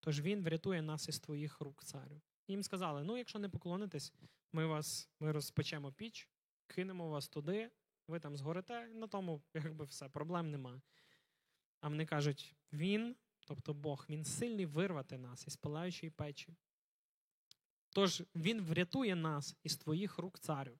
Тож 0.00 0.20
він 0.20 0.42
врятує 0.42 0.82
нас 0.82 1.08
із 1.08 1.20
твоїх 1.20 1.60
рук, 1.60 1.84
царю. 1.84 2.20
І 2.46 2.52
їм 2.52 2.62
сказали: 2.62 3.04
ну, 3.04 3.16
якщо 3.16 3.38
не 3.38 3.48
поклонитесь, 3.48 4.12
ми 4.52 4.66
вас 4.66 5.10
ми 5.20 5.32
розпечемо 5.32 5.92
піч, 5.92 6.28
кинемо 6.66 7.08
вас 7.08 7.28
туди, 7.28 7.70
ви 8.08 8.20
там 8.20 8.36
згорите, 8.36 8.88
на 8.88 9.06
тому 9.06 9.42
якби 9.54 9.84
все, 9.84 10.08
проблем 10.08 10.50
нема. 10.50 10.82
А 11.80 11.88
вони 11.88 12.06
кажуть: 12.06 12.56
він, 12.72 13.16
тобто 13.46 13.74
Бог, 13.74 14.06
він 14.08 14.24
сильний 14.24 14.66
вирвати 14.66 15.18
нас 15.18 15.46
із 15.46 15.56
палаючої 15.56 16.10
печі. 16.10 16.56
Тож 17.92 18.22
він 18.34 18.60
врятує 18.60 19.16
нас 19.16 19.56
із 19.62 19.76
твоїх 19.76 20.18
рук, 20.18 20.38
царю. 20.38 20.78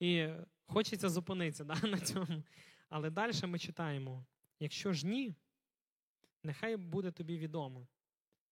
І 0.00 0.28
хочеться 0.66 1.08
зупинитися 1.08 1.64
да, 1.64 1.74
на 1.88 2.00
цьому. 2.00 2.42
Але 2.88 3.10
далі 3.10 3.32
ми 3.46 3.58
читаємо: 3.58 4.26
якщо 4.60 4.92
ж 4.92 5.06
ні, 5.06 5.34
нехай 6.42 6.76
буде 6.76 7.10
тобі 7.10 7.38
відомо, 7.38 7.88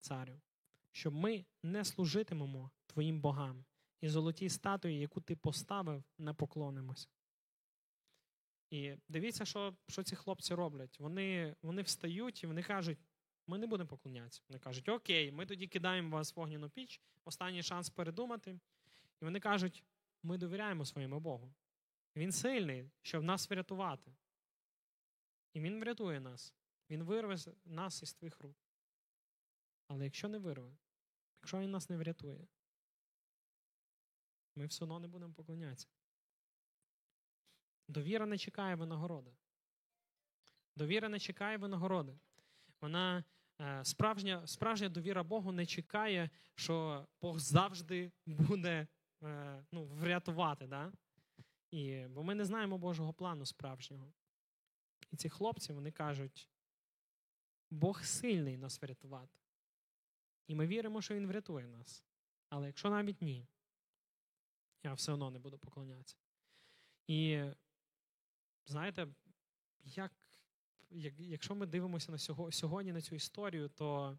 царю, 0.01 0.41
що 0.93 1.11
ми 1.11 1.45
не 1.63 1.85
служитимемо 1.85 2.71
твоїм 2.87 3.21
богам 3.21 3.65
і 4.01 4.09
золотій 4.09 4.49
статуї, 4.49 5.01
яку 5.01 5.21
ти 5.21 5.37
поставив, 5.37 6.05
не 6.19 6.35
поклонимося. 6.35 7.09
І 8.71 8.95
дивіться, 9.09 9.45
що, 9.45 9.77
що 9.89 10.03
ці 10.03 10.17
хлопці 10.17 10.55
роблять. 10.55 11.01
Вони, 11.01 11.57
вони 11.63 11.83
встають 11.83 12.43
і 12.43 12.47
вони 12.47 12.63
кажуть: 12.63 12.99
ми 13.49 13.59
не 13.59 13.67
будемо 13.67 13.89
поклонятися. 13.89 14.43
Вони 14.49 14.59
кажуть, 14.59 14.89
окей, 14.89 15.33
ми 15.33 15.47
тоді 15.47 15.67
кидаємо 15.67 16.17
вас 16.17 16.37
в 16.37 16.41
огняну 16.41 16.71
піч, 16.71 17.01
останній 17.25 17.63
шанс 17.63 17.91
передумати. 17.91 18.61
І 19.21 19.25
вони 19.25 19.41
кажуть, 19.41 19.85
ми 20.23 20.39
довіряємо 20.39 20.85
своєму 20.85 21.21
Богу. 21.21 21.55
Він 22.17 22.33
сильний, 22.33 22.91
щоб 23.03 23.25
нас 23.25 23.51
врятувати. 23.51 24.13
І 25.53 25.61
Він 25.61 25.81
врятує 25.81 26.21
нас. 26.21 26.55
Він 26.91 27.03
вирве 27.03 27.37
нас 27.65 28.03
із 28.03 28.15
твоїх 28.15 28.41
рук. 28.41 28.57
Але 29.87 30.05
якщо 30.05 30.29
не 30.29 30.39
вирве, 30.39 30.77
якщо 31.43 31.59
він 31.59 31.71
нас 31.71 31.91
не 31.91 31.97
врятує, 31.97 32.47
ми 34.55 34.67
все 34.67 34.85
одно 34.85 35.01
не 35.01 35.09
будемо 35.09 35.35
поклонятися. 35.35 35.89
Довіра 37.89 38.27
не 38.27 38.39
чекає 38.39 38.75
винагороди. 38.75 39.37
Довіра 40.77 41.09
не 41.09 41.19
чекає 41.19 41.57
винагороди. 41.57 42.19
Вона 42.81 43.25
справжня, 43.83 44.47
справжня 44.47 44.89
довіра 44.89 45.23
Богу 45.23 45.53
не 45.53 45.67
чекає, 45.67 46.31
що 46.55 47.07
Бог 47.23 47.39
завжди 47.39 48.13
буде 48.27 48.87
е, 49.23 49.65
ну, 49.73 49.85
врятувати. 49.85 50.67
Да? 50.67 50.93
І, 51.71 52.07
бо 52.09 52.23
ми 52.23 52.35
не 52.35 52.45
знаємо 52.45 52.79
Божого 52.79 53.13
плану 53.13 53.47
справжнього. 53.47 54.13
І 55.11 55.17
ці 55.17 55.29
хлопці 55.29 55.73
вони 55.73 55.93
кажуть: 55.93 56.51
Бог 57.71 58.05
сильний 58.05 58.57
нас 58.57 58.83
врятувати. 58.83 59.39
І 60.47 60.55
ми 60.55 60.67
віримо, 60.67 61.03
що 61.03 61.15
Він 61.15 61.27
врятує 61.27 61.69
нас. 61.69 62.05
Але 62.49 62.67
якщо 62.67 62.91
навіть 62.91 63.23
ні, 63.23 63.47
я 64.83 64.93
все 64.93 65.13
одно 65.13 65.31
не 65.31 65.39
буду 65.39 65.59
поклонятися. 65.59 66.17
І 67.07 67.45
знаєте, 68.67 69.09
як, 69.85 70.13
якщо 71.19 71.55
ми 71.55 71.67
дивимося 71.67 72.13
на 72.13 72.19
сього, 72.19 72.53
сьогодні 72.53 72.93
на 72.93 73.01
цю 73.01 73.15
історію, 73.15 73.69
то 73.69 74.19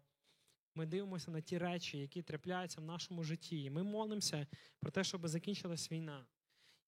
ми 0.74 0.86
дивимося 0.86 1.30
на 1.30 1.40
ті 1.40 1.58
речі, 1.58 1.98
які 1.98 2.22
трапляються 2.22 2.80
в 2.80 2.84
нашому 2.84 3.24
житті. 3.24 3.62
І 3.62 3.70
ми 3.70 3.82
молимося 3.82 4.46
про 4.80 4.90
те, 4.90 5.04
щоб 5.04 5.28
закінчилась 5.28 5.92
війна. 5.92 6.26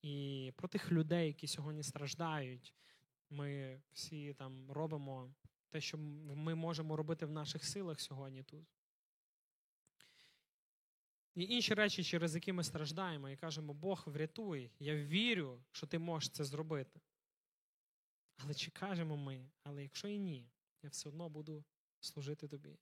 І 0.03 0.53
про 0.57 0.69
тих 0.69 0.93
людей, 0.93 1.27
які 1.27 1.47
сьогодні 1.47 1.83
страждають. 1.83 2.75
Ми 3.31 3.81
всі 3.93 4.35
там 4.35 4.71
робимо 4.71 5.35
те, 5.71 5.81
що 5.81 5.99
ми 5.99 6.55
можемо 6.55 6.97
робити 6.97 7.27
в 7.27 7.31
наших 7.31 7.65
силах 7.65 8.01
сьогодні 8.01 8.43
тут. 8.43 8.67
І 11.35 11.45
інші 11.45 11.75
речі, 11.75 12.05
через 12.05 12.35
які 12.35 12.53
ми 12.53 12.65
страждаємо, 12.65 13.31
і 13.31 13.37
кажемо, 13.37 13.75
Бог 13.75 14.05
врятуй, 14.07 14.71
я 14.79 14.97
вірю, 14.97 15.63
що 15.73 15.87
ти 15.87 15.99
можеш 15.99 16.31
це 16.31 16.45
зробити. 16.45 17.01
Але 18.45 18.55
чи 18.55 18.71
кажемо 18.71 19.17
ми, 19.17 19.51
але 19.63 19.83
якщо 19.83 20.09
і 20.09 20.19
ні, 20.19 20.49
я 20.83 20.89
все 20.91 21.09
одно 21.09 21.29
буду 21.29 21.65
служити 22.01 22.49
тобі. 22.49 22.79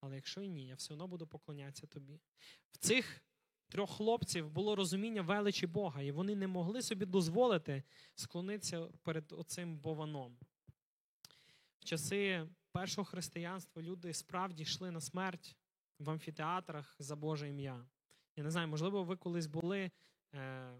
Але 0.00 0.14
якщо 0.14 0.42
і 0.42 0.48
ні, 0.48 0.66
я 0.66 0.74
все 0.74 0.94
одно 0.94 1.06
буду 1.06 1.26
поклонятися 1.26 1.86
тобі. 1.86 2.20
В 2.70 2.76
цих 2.76 3.22
трьох 3.68 3.90
хлопців 3.90 4.50
було 4.50 4.76
розуміння 4.76 5.22
величі 5.22 5.66
Бога, 5.66 6.02
і 6.02 6.10
вони 6.10 6.36
не 6.36 6.46
могли 6.46 6.82
собі 6.82 7.06
дозволити 7.06 7.82
склонитися 8.14 8.88
перед 9.02 9.32
оцим 9.32 9.78
бованом. 9.78 10.38
В 11.80 11.84
часи 11.84 12.48
першого 12.72 13.04
християнства 13.04 13.82
люди 13.82 14.12
справді 14.12 14.62
йшли 14.62 14.90
на 14.90 15.00
смерть 15.00 15.56
в 15.98 16.10
амфітеатрах 16.10 16.96
за 16.98 17.16
Боже 17.16 17.48
ім'я. 17.48 17.86
Я 18.36 18.44
не 18.44 18.50
знаю, 18.50 18.68
можливо, 18.68 19.04
ви 19.04 19.16
колись 19.16 19.46
були 19.46 19.90
е, 20.34 20.72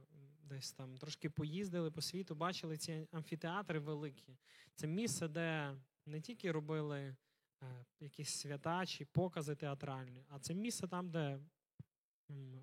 десь 0.52 0.72
там 0.72 0.96
трошки 0.96 1.30
поїздили 1.30 1.90
по 1.90 2.00
світу, 2.00 2.34
бачили 2.34 2.76
ці 2.76 3.08
амфітеатри 3.12 3.78
великі. 3.78 4.38
Це 4.74 4.86
місце, 4.86 5.28
де 5.28 5.76
не 6.06 6.20
тільки 6.20 6.52
робили 6.52 7.16
е, 7.62 7.84
якісь 8.00 8.30
свята 8.30 8.86
чи 8.86 9.04
покази 9.04 9.56
театральні, 9.56 10.24
а 10.28 10.38
це 10.38 10.54
місце 10.54 10.88
там, 10.88 11.10
де 11.10 11.40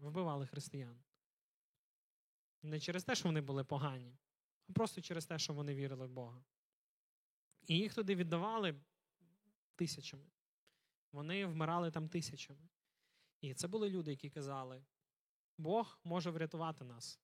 вбивали 0.01 0.47
християн. 0.47 1.03
Не 2.63 2.79
через 2.79 3.03
те, 3.03 3.15
що 3.15 3.29
вони 3.29 3.41
були 3.41 3.63
погані, 3.63 4.17
а 4.67 4.73
просто 4.73 5.01
через 5.01 5.25
те, 5.25 5.39
що 5.39 5.53
вони 5.53 5.75
вірили 5.75 6.05
в 6.05 6.09
Бога. 6.09 6.43
І 7.67 7.77
їх 7.77 7.93
туди 7.93 8.15
віддавали 8.15 8.75
тисячами. 9.75 10.31
Вони 11.11 11.45
вмирали 11.45 11.91
там 11.91 12.09
тисячами. 12.09 12.69
І 13.41 13.53
це 13.53 13.67
були 13.67 13.89
люди, 13.89 14.11
які 14.11 14.29
казали: 14.29 14.83
Бог 15.57 15.99
може 16.03 16.31
врятувати 16.31 16.83
нас. 16.83 17.19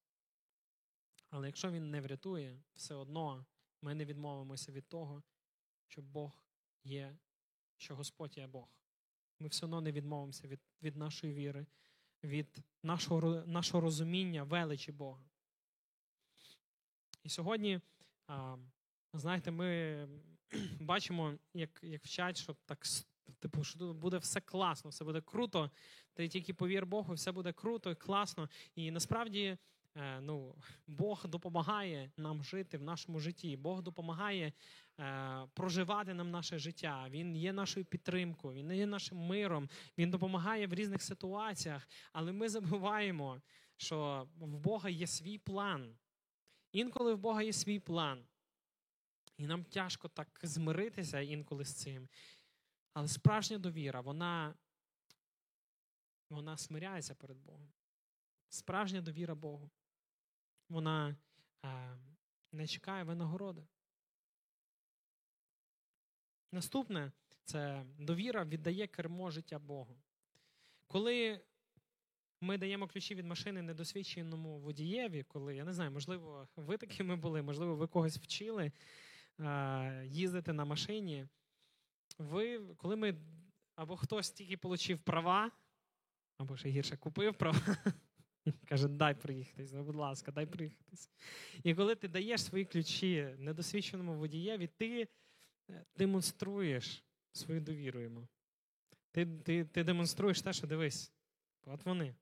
Але 1.30 1.48
якщо 1.48 1.72
Він 1.72 1.92
не 1.92 2.02
врятує, 2.02 2.60
все 2.76 2.96
одно 2.96 3.46
ми 3.82 3.96
не 3.96 4.06
відмовимося 4.06 4.72
від 4.72 4.88
того, 4.88 5.24
що 5.88 6.02
Бог 6.02 6.46
є, 6.84 7.18
що 7.78 7.96
Господь 7.96 8.38
є 8.38 8.48
Бог. 8.48 8.70
Ми 9.40 9.48
все 9.48 9.66
одно 9.66 9.82
не 9.82 9.92
відмовимося 9.92 10.48
від, 10.48 10.60
від 10.82 10.96
нашої 10.96 11.34
віри, 11.34 11.66
від 12.24 12.64
нашого, 12.84 13.44
нашого 13.46 13.82
розуміння 13.82 14.44
величі 14.44 14.92
Бога. 14.92 15.30
І 17.24 17.30
сьогодні, 17.30 17.82
а, 18.28 18.58
знаєте, 19.14 19.52
ми 19.52 20.08
бачимо, 20.80 21.38
як 21.54 21.84
як 21.84 22.04
вчать, 22.04 22.38
що 22.38 22.56
так 22.66 22.86
типу, 23.40 23.64
що 23.64 23.80
тут 23.80 23.98
буде 23.98 24.18
все 24.18 24.42
класно, 24.42 24.90
все 24.90 25.06
буде 25.06 25.22
круто. 25.22 25.72
Ти 26.14 26.28
тільки 26.28 26.54
повір 26.54 26.86
Богу, 26.86 27.14
все 27.14 27.32
буде 27.32 27.54
круто 27.54 27.92
і 27.92 27.96
класно. 27.96 28.50
І 28.76 28.92
насправді 28.92 29.58
ну, 29.96 30.56
Бог 30.88 31.28
допомагає 31.28 32.12
нам 32.18 32.44
жити 32.44 32.78
в 32.78 32.84
нашому 32.84 33.20
житті. 33.20 33.58
Бог 33.58 33.82
допомагає 33.82 34.54
е, 35.00 35.48
проживати 35.54 36.14
нам 36.14 36.32
наше 36.32 36.60
життя. 36.60 37.08
Він 37.10 37.36
є 37.36 37.54
нашою 37.54 37.86
підтримкою, 37.86 38.56
він 38.56 38.72
є 38.72 38.86
нашим 38.86 39.18
миром, 39.18 39.70
він 39.98 40.12
допомагає 40.12 40.68
в 40.68 40.74
різних 40.74 41.02
ситуаціях. 41.02 41.88
Але 42.14 42.32
ми 42.32 42.50
забуваємо, 42.50 43.42
що 43.78 44.28
в 44.40 44.58
Бога 44.58 44.90
є 44.90 45.08
свій 45.08 45.38
план. 45.38 45.98
Інколи 46.72 47.14
в 47.14 47.18
Бога 47.18 47.42
є 47.42 47.54
свій 47.54 47.80
план. 47.80 48.26
І 49.38 49.48
нам 49.48 49.64
тяжко 49.64 50.08
так 50.08 50.40
змиритися 50.44 51.20
інколи 51.20 51.66
з 51.66 51.74
цим. 51.74 52.10
Але 52.94 53.08
справжня 53.08 53.58
довіра, 53.58 54.02
вона 54.02 54.56
вона 56.30 56.58
смиряється 56.58 57.16
перед 57.16 57.38
Богом. 57.38 57.74
Справжня 58.50 59.02
довіра 59.02 59.36
Богу. 59.36 59.70
Вона 60.70 61.16
не 62.52 62.68
чекає 62.68 63.04
винагороди. 63.04 63.68
Наступне 66.52 67.12
це 67.44 67.86
довіра 68.00 68.46
віддає 68.46 68.88
кермо 68.88 69.32
життя 69.32 69.60
Богу. 69.60 69.98
Коли 70.88 71.42
ми 72.42 72.58
даємо 72.58 72.88
ключі 72.88 73.16
від 73.16 73.26
машини 73.26 73.62
недосвідченому 73.62 74.60
водієві, 74.60 75.24
коли, 75.24 75.56
я 75.56 75.66
не 75.66 75.74
знаю, 75.74 75.92
можливо, 75.92 76.48
ви 76.56 76.78
такими 76.78 77.16
були, 77.16 77.42
можливо, 77.42 77.76
ви 77.76 77.88
когось 77.88 78.18
вчили 78.18 78.72
їздити 80.04 80.54
на 80.54 80.66
машині. 80.66 81.28
Ви, 82.18 82.60
коли 82.78 82.96
ми 82.96 83.16
або 83.76 83.98
хтось 83.98 84.32
тільки 84.32 84.68
отримав 84.68 85.04
права, 85.04 85.52
або 86.38 86.58
ще 86.58 86.70
гірше 86.70 86.98
купив 86.98 87.38
права, 87.38 87.78
каже, 88.70 88.88
дай 88.88 89.16
приїхатись, 89.16 89.72
ну, 89.74 89.84
будь 89.84 89.96
ласка, 89.96 90.32
дай 90.32 90.46
приїхатись. 90.46 91.10
І 91.64 91.76
коли 91.76 91.96
ти 91.96 92.08
даєш 92.08 92.44
свої 92.44 92.66
ключі 92.66 93.36
недосвідченому 93.38 94.16
водієві, 94.16 94.68
ти 94.68 95.08
е, 95.70 95.86
демонструєш 95.98 97.04
свою 97.32 97.62
довіру 97.62 98.02
йому. 98.02 98.28
Ти, 99.12 99.26
ти, 99.26 99.66
Ти 99.66 99.84
демонструєш 99.84 100.42
те, 100.42 100.54
що 100.54 100.68
дивись, 100.68 101.14
от 101.66 101.86
вони. 101.86 102.16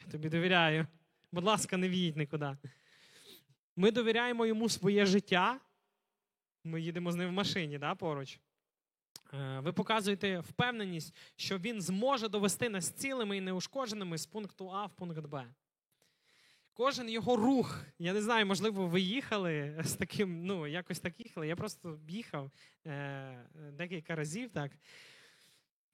Я 0.00 0.06
тобі 0.10 0.28
довіряю. 0.28 0.86
Будь 1.32 1.44
ласка, 1.44 1.76
не 1.76 1.88
в'їдь 1.88 2.16
нікуди. 2.16 2.56
Ми 3.76 3.90
довіряємо 3.90 4.46
йому 4.46 4.68
своє 4.68 5.06
життя. 5.06 5.60
Ми 6.64 6.80
їдемо 6.80 7.12
з 7.12 7.16
ним 7.16 7.28
в 7.28 7.32
машині 7.32 7.78
да, 7.78 7.94
поруч. 7.94 8.40
Е, 9.34 9.60
ви 9.60 9.72
показуєте 9.72 10.40
впевненість, 10.40 11.14
що 11.36 11.58
він 11.58 11.80
зможе 11.80 12.28
довести 12.28 12.68
нас 12.68 12.90
цілими 12.90 13.36
і 13.36 13.40
неушкодженими 13.40 14.18
з 14.18 14.26
пункту 14.26 14.70
А 14.72 14.86
в 14.86 14.96
пункт 14.96 15.26
Б. 15.26 15.44
Кожен 16.74 17.08
його 17.08 17.36
рух, 17.36 17.84
я 17.98 18.12
не 18.12 18.22
знаю, 18.22 18.46
можливо, 18.46 18.86
ви 18.86 19.00
їхали 19.00 19.80
з 19.84 19.92
таким, 19.92 20.46
ну, 20.46 20.66
якось 20.66 21.00
так 21.00 21.20
їхали. 21.20 21.48
Я 21.48 21.56
просто 21.56 21.98
їхав 22.08 22.50
е, 22.86 23.46
декілька 23.72 24.14
разів. 24.14 24.50
так. 24.50 24.72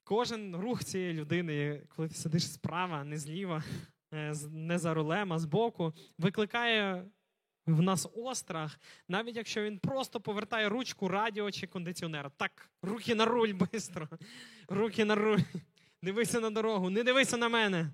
Кожен 0.03 0.55
рух 0.55 0.83
цієї 0.83 1.13
людини, 1.13 1.83
коли 1.95 2.07
ти 2.07 2.15
сидиш 2.15 2.51
справа, 2.51 3.03
не 3.03 3.17
зліва, 3.17 3.63
е, 4.13 4.33
не 4.51 4.79
за 4.79 4.93
рулем, 4.93 5.33
а 5.33 5.39
збоку, 5.39 5.93
викликає 6.17 7.05
в 7.67 7.81
нас 7.81 8.07
острах, 8.15 8.79
навіть 9.07 9.35
якщо 9.35 9.63
він 9.63 9.79
просто 9.79 10.21
повертає 10.21 10.69
ручку 10.69 11.07
радіо 11.07 11.51
чи 11.51 11.67
кондиціонера. 11.67 12.31
Так, 12.37 12.69
руки 12.81 13.15
на 13.15 13.25
руль 13.25 13.53
швидко. 13.69 14.07
Руки 14.67 15.05
на 15.05 15.15
руль. 15.15 15.39
Дивися 16.03 16.39
на 16.39 16.49
дорогу, 16.49 16.89
не 16.89 17.03
дивися 17.03 17.37
на 17.37 17.49
мене. 17.49 17.91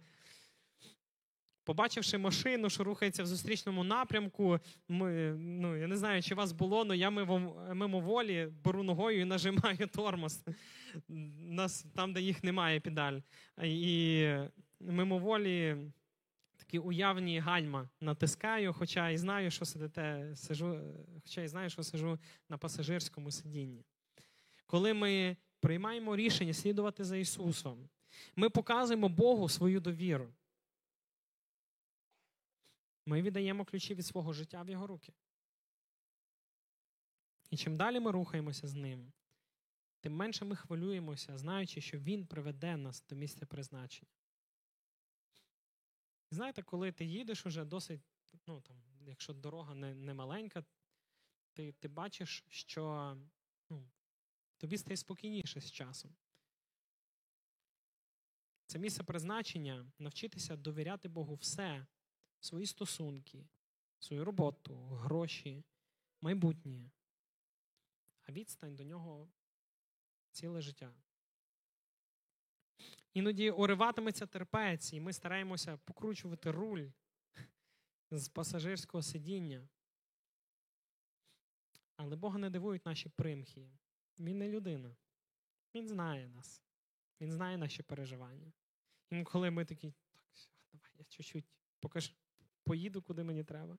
Побачивши 1.64 2.18
машину, 2.18 2.70
що 2.70 2.84
рухається 2.84 3.24
в 3.24 3.26
зустрічному 3.26 3.84
напрямку, 3.84 4.60
ми, 4.88 5.36
ну, 5.40 5.78
я 5.78 5.88
не 5.88 5.98
знаю, 5.98 6.24
чи 6.24 6.36
вас 6.36 6.52
було, 6.52 6.82
але 6.82 6.98
я 6.98 7.10
мимоволі 7.74 8.48
беру 8.64 8.84
ногою 8.84 9.22
і 9.22 9.26
нажимаю 9.26 9.88
тормоз. 9.96 10.44
Нас, 11.40 11.86
Там, 11.96 12.14
де 12.14 12.22
їх 12.22 12.44
немає 12.44 12.80
педаль. 12.80 13.20
І 13.64 14.28
мимоволі 14.80 15.78
такі 16.68 16.80
уявні 16.80 17.40
гальма 17.40 17.90
натискаю, 18.02 18.74
хоча 18.74 19.10
і 19.10 19.18
знаю, 19.18 19.52
що 19.52 19.66
сидите, 19.66 20.36
сижу, 20.36 20.96
хоча 21.24 21.42
і 21.42 21.48
знаю, 21.48 21.70
що 21.70 21.84
сижу 21.84 22.20
на 22.50 22.58
пасажирському 22.58 23.32
сидінні. 23.32 23.86
Коли 24.66 24.94
ми 24.94 25.38
приймаємо 25.60 26.16
рішення 26.16 26.54
слідувати 26.54 27.04
за 27.04 27.18
Ісусом, 27.18 27.90
ми 28.36 28.50
показуємо 28.50 29.10
Богу 29.10 29.50
свою 29.50 29.80
довіру. 29.80 30.34
Ми 33.06 33.22
віддаємо 33.22 33.66
ключі 33.66 33.96
від 33.96 34.06
свого 34.06 34.34
життя 34.34 34.62
в 34.62 34.70
Його 34.70 34.88
руки. 34.88 35.14
І 37.50 37.58
чим 37.58 37.78
далі 37.78 38.00
ми 38.00 38.12
рухаємося 38.12 38.68
з 38.68 38.74
ним, 38.74 39.12
тим 40.00 40.16
менше 40.16 40.46
ми 40.46 40.56
хвилюємося, 40.56 41.38
знаючи, 41.38 41.82
що 41.82 41.98
Він 41.98 42.26
приведе 42.26 42.78
нас 42.78 43.04
до 43.10 43.16
місця 43.16 43.46
призначення. 43.46 44.17
Знаєте, 46.32 46.64
коли 46.64 46.92
ти 46.92 47.06
їдеш 47.06 47.46
уже 47.46 47.66
досить, 47.66 48.02
ну 48.48 48.62
там, 48.62 48.78
якщо 49.02 49.34
дорога 49.34 49.76
не 49.76 49.96
не 49.96 50.14
маленька, 50.14 50.64
ти 51.54 51.72
ти 51.72 51.88
бачиш, 51.88 52.46
що 52.50 53.16
ну, 53.70 53.90
тобі 54.58 54.78
стає 54.78 54.98
спокійніше 54.98 55.62
з 55.62 55.72
часом. 55.72 56.16
Це 58.66 58.80
місце 58.80 59.04
призначення 59.04 59.92
навчитися 60.00 60.56
довіряти 60.56 61.10
Богу 61.10 61.36
все, 61.36 61.88
свої 62.40 62.66
стосунки, 62.66 63.48
свою 64.00 64.26
роботу, 64.26 64.76
гроші, 64.76 65.64
майбутнє, 66.22 66.92
а 68.22 68.32
відстань 68.32 68.76
до 68.76 68.84
нього 68.84 69.30
ціле 70.32 70.62
життя. 70.62 70.94
Іноді 73.18 73.52
уриватиметься 73.52 74.26
терпець, 74.26 74.94
і 74.94 75.00
ми 75.00 75.14
стараємося 75.14 75.78
покручувати 75.78 76.52
руль 76.52 76.88
з 78.12 78.30
пасажирського 78.30 79.02
сидіння. 79.02 79.68
Але 81.96 82.16
Бога 82.16 82.38
не 82.40 82.50
дивують 82.50 82.86
наші 82.86 83.10
примхи. 83.10 83.70
Він 84.20 84.38
не 84.38 84.50
людина. 84.50 84.96
Він 85.76 85.88
знає 85.88 86.28
нас. 86.28 86.64
Він 87.22 87.32
знає 87.32 87.58
наші 87.58 87.84
переживання. 87.84 88.54
Інколи 89.10 89.52
ми 89.52 89.66
такі, 89.66 89.94
так, 90.12 90.24
все, 90.34 90.50
давай, 90.74 90.92
я 90.98 91.06
чуть-чуть 91.10 91.46
покажу, 91.80 92.14
поїду, 92.64 93.02
куди 93.02 93.24
мені 93.24 93.44
треба. 93.44 93.78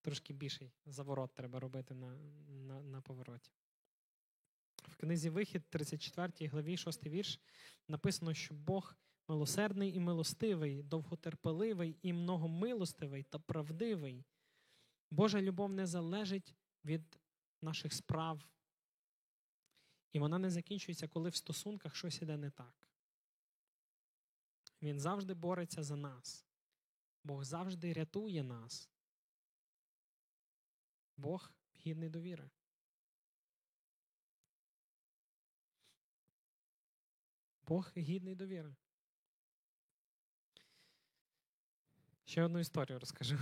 Трошки 0.00 0.32
більший 0.32 0.72
заворот 0.86 1.34
треба 1.34 1.60
робити 1.60 1.94
на, 1.94 2.18
на, 2.48 2.82
на 2.82 3.00
повороті. 3.00 3.50
В 4.82 4.96
книзі 4.96 5.30
Вихід, 5.30 5.70
34 5.70 6.48
главі, 6.48 6.76
6 6.76 7.06
вірш, 7.06 7.40
написано, 7.88 8.34
що 8.34 8.54
Бог 8.54 8.94
милосердний 9.28 9.94
і 9.94 10.00
милостивий, 10.00 10.82
довготерпеливий 10.82 11.96
і 12.02 12.12
многомилостивий 12.12 13.22
та 13.22 13.38
правдивий. 13.38 14.24
Божа 15.10 15.42
любов 15.42 15.72
не 15.72 15.86
залежить 15.86 16.54
від 16.84 17.20
наших 17.62 17.92
справ. 17.92 18.42
І 20.12 20.18
вона 20.18 20.38
не 20.38 20.50
закінчується, 20.50 21.08
коли 21.08 21.30
в 21.30 21.36
стосунках 21.36 21.96
щось 21.96 22.22
іде 22.22 22.36
не 22.36 22.50
так. 22.50 22.74
Він 24.82 25.00
завжди 25.00 25.34
бореться 25.34 25.82
за 25.82 25.96
нас. 25.96 26.46
Бог 27.24 27.44
завжди 27.44 27.92
рятує 27.92 28.42
нас. 28.42 28.90
Бог 31.16 31.52
гідний 31.86 32.08
довіри. 32.08 32.50
Бог 37.68 37.92
гідний 37.96 38.34
довіри. 38.34 38.74
Ще 42.24 42.42
одну 42.42 42.58
історію 42.58 42.98
розкажу. 42.98 43.38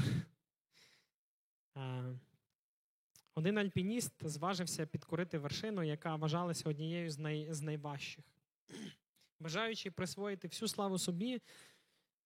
Один 3.35 3.59
альпініст 3.59 4.29
зважився 4.29 4.87
підкорити 4.87 5.39
вершину, 5.39 5.83
яка 5.83 6.17
вважалася 6.17 6.69
однією 6.69 7.11
з, 7.11 7.19
най, 7.19 7.53
з 7.55 7.63
найважчих. 7.63 8.25
бажаючи 9.41 9.91
присвоїти 9.91 10.49
всю 10.49 10.69
славу 10.69 10.99
собі, 10.99 11.43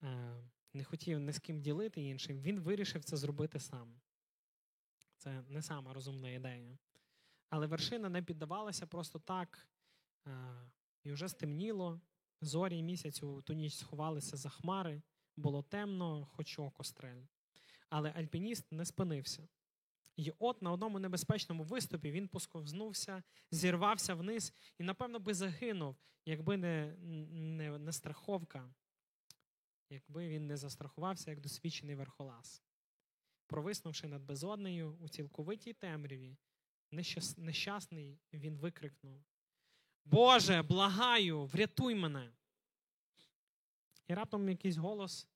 е, 0.02 0.34
не 0.74 0.84
хотів 0.84 1.20
ні 1.20 1.32
з 1.32 1.38
ким 1.38 1.60
ділити 1.60 2.02
іншим, 2.02 2.40
він 2.40 2.60
вирішив 2.60 3.04
це 3.04 3.16
зробити 3.16 3.60
сам. 3.60 4.00
Це 5.16 5.42
не 5.48 5.62
сама 5.62 5.92
розумна 5.92 6.30
ідея. 6.30 6.78
Але 7.48 7.66
вершина 7.66 8.08
не 8.08 8.22
піддавалася 8.22 8.86
просто 8.86 9.18
так, 9.18 9.68
е, 10.26 10.70
і 11.04 11.12
вже 11.12 11.28
стемніло. 11.28 12.00
Зорі 12.42 12.82
місяцю 12.82 13.42
ту 13.42 13.52
ніч 13.52 13.74
сховалися 13.74 14.36
за 14.36 14.48
хмари, 14.48 15.02
було 15.36 15.62
темно, 15.62 16.28
хоч 16.32 16.58
око 16.58 16.84
стрель. 16.84 17.22
Але 17.88 18.10
альпініст 18.10 18.72
не 18.72 18.84
спинився. 18.84 19.48
І 20.16 20.32
от 20.38 20.62
на 20.62 20.72
одному 20.72 20.98
небезпечному 20.98 21.64
виступі 21.64 22.10
він 22.10 22.28
посковзнувся, 22.28 23.22
зірвався 23.50 24.14
вниз 24.14 24.52
і, 24.78 24.82
напевно, 24.82 25.18
би 25.18 25.34
загинув, 25.34 25.96
якби 26.26 26.56
не, 26.56 26.96
не, 27.00 27.78
не 27.78 27.92
страховка, 27.92 28.74
якби 29.90 30.28
він 30.28 30.46
не 30.46 30.56
застрахувався 30.56 31.30
як 31.30 31.40
досвідчений 31.40 31.94
верхолаз. 31.94 32.62
Провиснувши 33.46 34.08
над 34.08 34.22
безоднею 34.22 34.98
у 35.00 35.08
цілковитій 35.08 35.72
темряві, 35.72 36.36
нещасний 37.36 38.18
він 38.32 38.56
викрикнув: 38.56 39.24
Боже, 40.04 40.62
благаю, 40.62 41.44
врятуй 41.44 41.94
мене! 41.94 42.32
І 44.06 44.14
раптом 44.14 44.48
якийсь 44.48 44.76
голос 44.76 45.28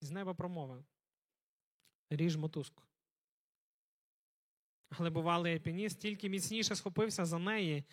з 0.00 0.10
неба 0.10 0.34
промовив: 0.34 0.84
Ріж 2.10 2.36
мотузку. 2.36 2.82
Але 4.90 5.10
бувалий 5.10 5.54
альпініст 5.54 5.98
тільки 5.98 6.28
міцніше 6.28 6.74
схопився 6.74 7.24
за 7.24 7.38
неї, 7.38 7.84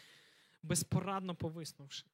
безпорадно 0.63 1.35
повиснувши. 1.35 2.05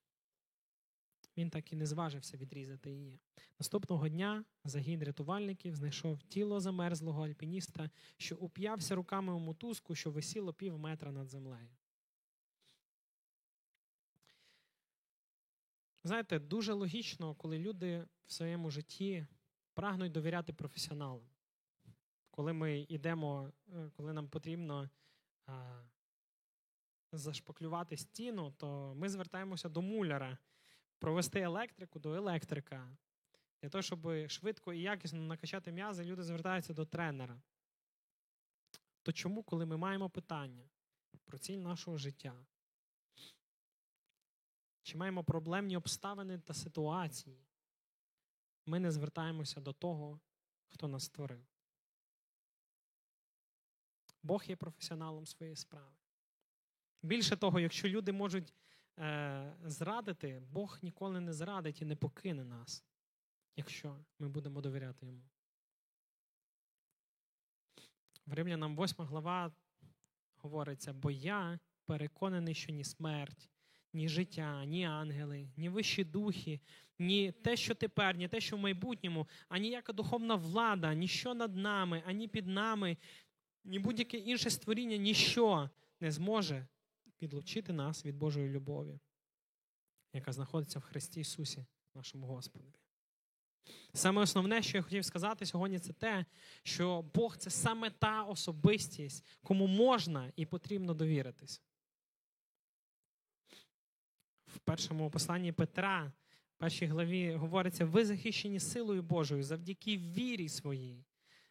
Він 1.37 1.49
так 1.49 1.73
і 1.73 1.75
не 1.75 1.85
зважився 1.85 2.37
відрізати 2.37 2.91
її. 2.91 3.19
Наступного 3.59 4.09
дня 4.09 4.45
загін 4.63 5.03
рятувальників 5.03 5.75
знайшов 5.75 6.23
тіло 6.23 6.59
замерзлого 6.59 7.25
альпініста, 7.25 7.89
що 8.17 8.35
уп'явся 8.35 8.95
руками 8.95 9.33
у 9.33 9.39
мотузку, 9.39 9.95
що 9.95 10.11
висіло 10.11 10.53
пів 10.53 10.77
метра 10.77 11.11
над 11.11 11.29
землею. 11.29 11.69
Знаєте, 16.03 16.39
дуже 16.39 16.73
логічно, 16.73 17.35
коли 17.35 17.59
люди 17.59 18.07
в 18.25 18.33
своєму 18.33 18.71
житті 18.71 19.27
прагнуть 19.73 20.11
довіряти 20.11 20.53
професіоналам. 20.53 21.29
Коли 22.31 22.53
ми 22.53 22.79
йдемо, 22.89 23.51
е, 23.73 23.91
коли 23.95 24.13
нам 24.13 24.29
потрібно 24.29 24.89
а, 25.45 25.83
зашпаклювати 27.11 27.97
стіну, 27.97 28.51
то 28.51 28.93
ми 28.95 29.09
звертаємося 29.09 29.69
до 29.69 29.81
муляра, 29.81 30.37
провести 30.99 31.39
електрику 31.39 31.99
до 31.99 32.13
електрика. 32.13 32.97
Для 33.61 33.69
того, 33.69 33.81
щоб 33.81 34.27
швидко 34.27 34.73
і 34.73 34.81
якісно 34.81 35.21
накачати 35.21 35.71
м'язи, 35.71 36.03
люди 36.03 36.23
звертаються 36.23 36.73
до 36.73 36.85
тренера. 36.85 37.41
То 39.01 39.11
чому, 39.11 39.43
коли 39.43 39.65
ми 39.65 39.77
маємо 39.77 40.09
питання 40.09 40.69
про 41.25 41.37
ціль 41.37 41.57
нашого 41.57 41.97
життя, 41.97 42.45
чи 44.89 44.97
маємо 44.97 45.23
проблемні 45.23 45.77
обставини 45.77 46.39
та 46.39 46.53
ситуації, 46.53 47.45
ми 48.65 48.79
не 48.79 48.91
звертаємося 48.91 49.61
до 49.61 49.73
того, 49.73 50.19
хто 50.67 50.87
нас 50.87 51.03
створив? 51.03 51.45
Бог 54.23 54.43
є 54.47 54.55
професіоналом 54.55 55.25
своєї 55.25 55.55
справи. 55.55 55.95
Більше 57.03 57.37
того, 57.37 57.59
якщо 57.59 57.89
люди 57.89 58.11
можуть 58.11 58.53
е, 58.99 59.55
зрадити, 59.63 60.41
Бог 60.51 60.79
ніколи 60.81 61.19
не 61.19 61.33
зрадить 61.33 61.81
і 61.81 61.85
не 61.85 61.95
покине 61.95 62.43
нас, 62.43 62.85
якщо 63.55 64.05
ми 64.19 64.29
будемо 64.29 64.61
довіряти 64.61 65.05
йому. 65.05 65.29
В 68.25 68.33
Римлянам 68.33 68.75
8 68.75 69.05
глава 69.05 69.51
говориться: 70.37 70.93
бо 70.93 71.11
я 71.11 71.59
переконаний, 71.85 72.55
що 72.55 72.71
ні 72.71 72.83
смерть, 72.83 73.49
ні 73.93 74.09
життя, 74.09 74.65
ні 74.65 74.85
ангели, 74.85 75.49
ні 75.57 75.69
вищі 75.69 76.03
духи, 76.03 76.59
ні 76.99 77.31
те, 77.31 77.57
що 77.57 77.75
тепер, 77.75 78.17
ні 78.17 78.27
те, 78.27 78.39
що 78.39 78.57
в 78.57 78.59
майбутньому, 78.59 79.27
ані 79.49 79.69
яка 79.69 79.93
духовна 79.93 80.35
влада, 80.35 80.93
ні 80.93 81.07
що 81.07 81.33
над 81.33 81.55
нами, 81.55 82.03
ані 82.05 82.27
під 82.27 82.47
нами, 82.47 82.97
ні 83.63 83.79
будь-яке 83.79 84.17
інше 84.17 84.49
створіння, 84.49 84.97
ніщо 84.97 85.69
не 85.99 86.11
зможе 86.11 86.67
відлучити 87.21 87.73
нас 87.73 88.05
від 88.05 88.17
Божої 88.17 88.49
любові, 88.49 88.99
яка 90.13 90.31
знаходиться 90.31 90.79
в 90.79 90.81
Христі 90.81 91.19
Ісусі, 91.19 91.65
нашому 91.95 92.27
Господові. 92.27 92.73
Саме 93.93 94.21
основне, 94.21 94.61
що 94.61 94.77
я 94.77 94.81
хотів 94.81 95.05
сказати 95.05 95.45
сьогодні, 95.45 95.79
це 95.79 95.93
те, 95.93 96.25
що 96.63 97.01
Бог 97.13 97.37
це 97.37 97.49
саме 97.49 97.89
та 97.89 98.23
особистість, 98.23 99.25
кому 99.43 99.67
можна 99.67 100.31
і 100.35 100.45
потрібно 100.45 100.93
довіритись. 100.93 101.61
В 104.59 104.65
першому 104.65 105.09
посланні 105.09 105.51
Петра, 105.51 106.11
в 106.55 106.59
першій 106.59 106.85
главі, 106.85 107.31
говориться: 107.31 107.85
ви 107.85 108.05
захищені 108.05 108.59
силою 108.59 109.03
Божою 109.03 109.43
завдяки 109.43 109.97
вірі 109.97 110.49
своїй 110.49 111.05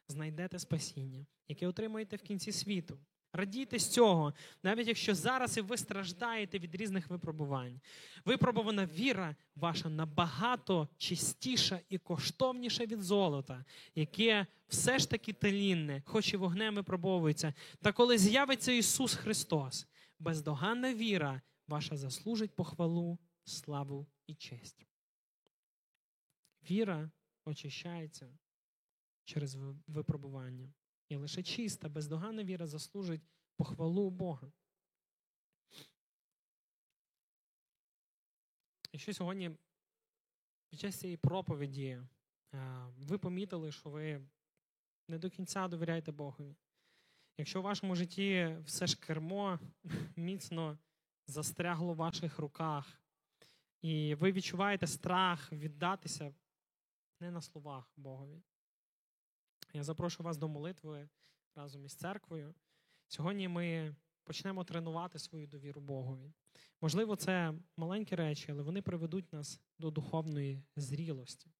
знайдете 0.08 0.58
спасіння, 0.58 1.26
яке 1.48 1.66
отримаєте 1.66 2.16
в 2.16 2.22
кінці 2.22 2.52
світу. 2.52 2.98
Радійте 3.32 3.78
з 3.78 3.88
цього, 3.88 4.34
навіть 4.62 4.88
якщо 4.88 5.14
зараз 5.14 5.58
і 5.58 5.60
ви 5.60 5.76
страждаєте 5.76 6.58
від 6.58 6.74
різних 6.74 7.10
випробувань. 7.10 7.80
Випробувана 8.24 8.86
віра 8.86 9.36
ваша 9.56 9.88
набагато 9.88 10.88
чистіша 10.98 11.80
і 11.88 11.98
коштовніша 11.98 12.86
від 12.86 13.02
золота, 13.02 13.64
яке 13.94 14.46
все 14.68 14.98
ж 14.98 15.10
таки 15.10 15.32
талінне, 15.32 16.02
хоч 16.06 16.34
і 16.34 16.36
вогнем 16.36 16.74
випробовується. 16.74 17.54
Та 17.82 17.92
коли 17.92 18.18
з'явиться 18.18 18.72
Ісус 18.72 19.14
Христос, 19.14 19.86
бездоганна 20.18 20.94
віра 20.94 21.40
ваша 21.68 21.96
заслужить 21.96 22.54
похвалу, 22.54 23.18
славу 23.44 24.06
і 24.26 24.34
честь. 24.34 24.86
Віра 26.70 27.10
очищається 27.44 28.38
через 29.24 29.58
випробування. 29.86 30.72
І 31.08 31.16
лише 31.16 31.42
чиста, 31.42 31.88
бездоганна 31.88 32.44
віра 32.44 32.66
заслужить 32.66 33.22
похвалу 33.56 34.10
Бога. 34.10 34.52
І 38.92 38.98
що 38.98 39.14
сьогодні 39.14 39.50
під 40.68 40.80
час 40.80 40.96
цієї 40.96 41.16
проповіді 41.16 42.02
ви 42.96 43.18
помітили, 43.18 43.72
що 43.72 43.90
ви 43.90 44.28
не 45.08 45.18
до 45.18 45.30
кінця 45.30 45.68
довіряєте 45.68 46.12
Богові. 46.12 46.56
Якщо 47.38 47.60
в 47.60 47.64
вашому 47.64 47.94
житті 47.94 48.56
все 48.64 48.86
ж 48.86 49.00
кермо 49.00 49.60
міцно 50.16 50.78
застрягло 51.28 51.92
в 51.92 51.96
ваших 51.96 52.38
руках, 52.38 53.02
і 53.80 54.14
ви 54.14 54.32
відчуваєте 54.32 54.86
страх 54.86 55.52
віддатися 55.52 56.34
не 57.20 57.30
на 57.30 57.40
словах 57.40 57.92
Богові, 57.96 58.42
я 59.72 59.82
запрошую 59.84 60.24
вас 60.24 60.36
до 60.36 60.48
молитви 60.48 61.08
разом 61.54 61.84
із 61.84 61.94
церквою. 61.94 62.54
Сьогодні 63.08 63.48
ми 63.48 63.96
почнемо 64.24 64.64
тренувати 64.64 65.18
свою 65.18 65.46
довіру 65.46 65.80
Богові. 65.80 66.32
Можливо, 66.80 67.16
це 67.16 67.54
маленькі 67.76 68.16
речі, 68.16 68.52
але 68.52 68.62
вони 68.62 68.82
приведуть 68.82 69.32
нас 69.32 69.60
до 69.78 69.90
духовної 69.90 70.62
зрілості. 70.76 71.50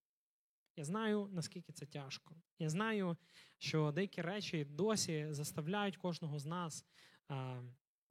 Я 0.77 0.85
знаю, 0.85 1.29
наскільки 1.33 1.73
це 1.73 1.87
тяжко. 1.87 2.35
Я 2.59 2.69
знаю, 2.69 3.16
що 3.59 3.93
деякі 3.93 4.23
речі 4.23 4.64
досі 4.64 5.27
заставляють 5.31 5.97
кожного 5.97 6.39
з 6.39 6.47
нас 6.47 6.87
а, 7.29 7.62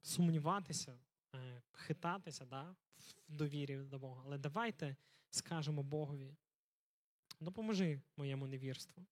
сумніватися, 0.02 0.98
хитатися 1.72 2.44
да, 2.44 2.76
в 3.28 3.34
довірі 3.36 3.76
до 3.76 3.98
Бога. 3.98 4.22
Але 4.26 4.38
давайте 4.38 4.96
скажемо 5.30 5.82
Богові: 5.82 6.36
допоможи 7.40 8.00
моєму 8.16 8.46
невірству. 8.46 9.06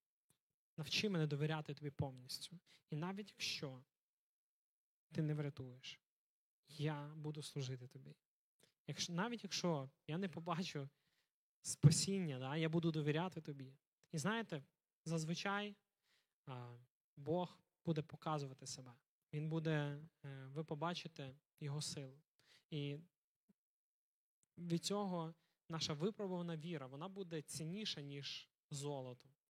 Навчи 0.77 1.09
мене 1.09 1.27
довіряти 1.27 1.75
тобі 1.75 1.91
повністю. 1.91 2.59
І 2.91 2.97
навіть 2.97 3.31
якщо 3.31 3.85
ти 5.13 5.23
не 5.23 5.35
врятуєш, 5.35 6.01
я 6.69 7.15
буду 7.17 7.43
служити 7.43 7.89
тобі. 7.89 8.17
Якщо, 8.87 9.13
Навіть 9.13 9.45
якщо 9.45 9.91
я 10.07 10.19
не 10.19 10.29
побачу 10.29 10.89
спасіння, 11.63 12.39
да, 12.39 12.57
я 12.57 12.69
буду 12.69 12.91
довіряти 12.91 13.41
тобі. 13.41 13.75
І 14.13 14.19
знаєте, 14.19 14.65
зазвичай 15.05 15.77
а, 16.47 16.77
Бог 17.17 17.59
буде 17.85 18.03
показувати 18.03 18.67
себе. 18.67 18.93
Він 19.33 19.49
буде, 19.49 20.01
е, 20.25 20.47
ви 20.47 20.65
побачите 20.65 21.35
Його 21.61 21.83
силу. 21.83 22.19
І 22.71 22.97
від 24.59 24.85
цього 24.85 25.35
наша 25.69 25.93
випробувана 25.93 26.57
віра, 26.57 26.87
вона 26.87 27.09
буде 27.09 27.43
цінніша, 27.43 28.01
ніж 28.01 28.49
золото. 28.71 29.29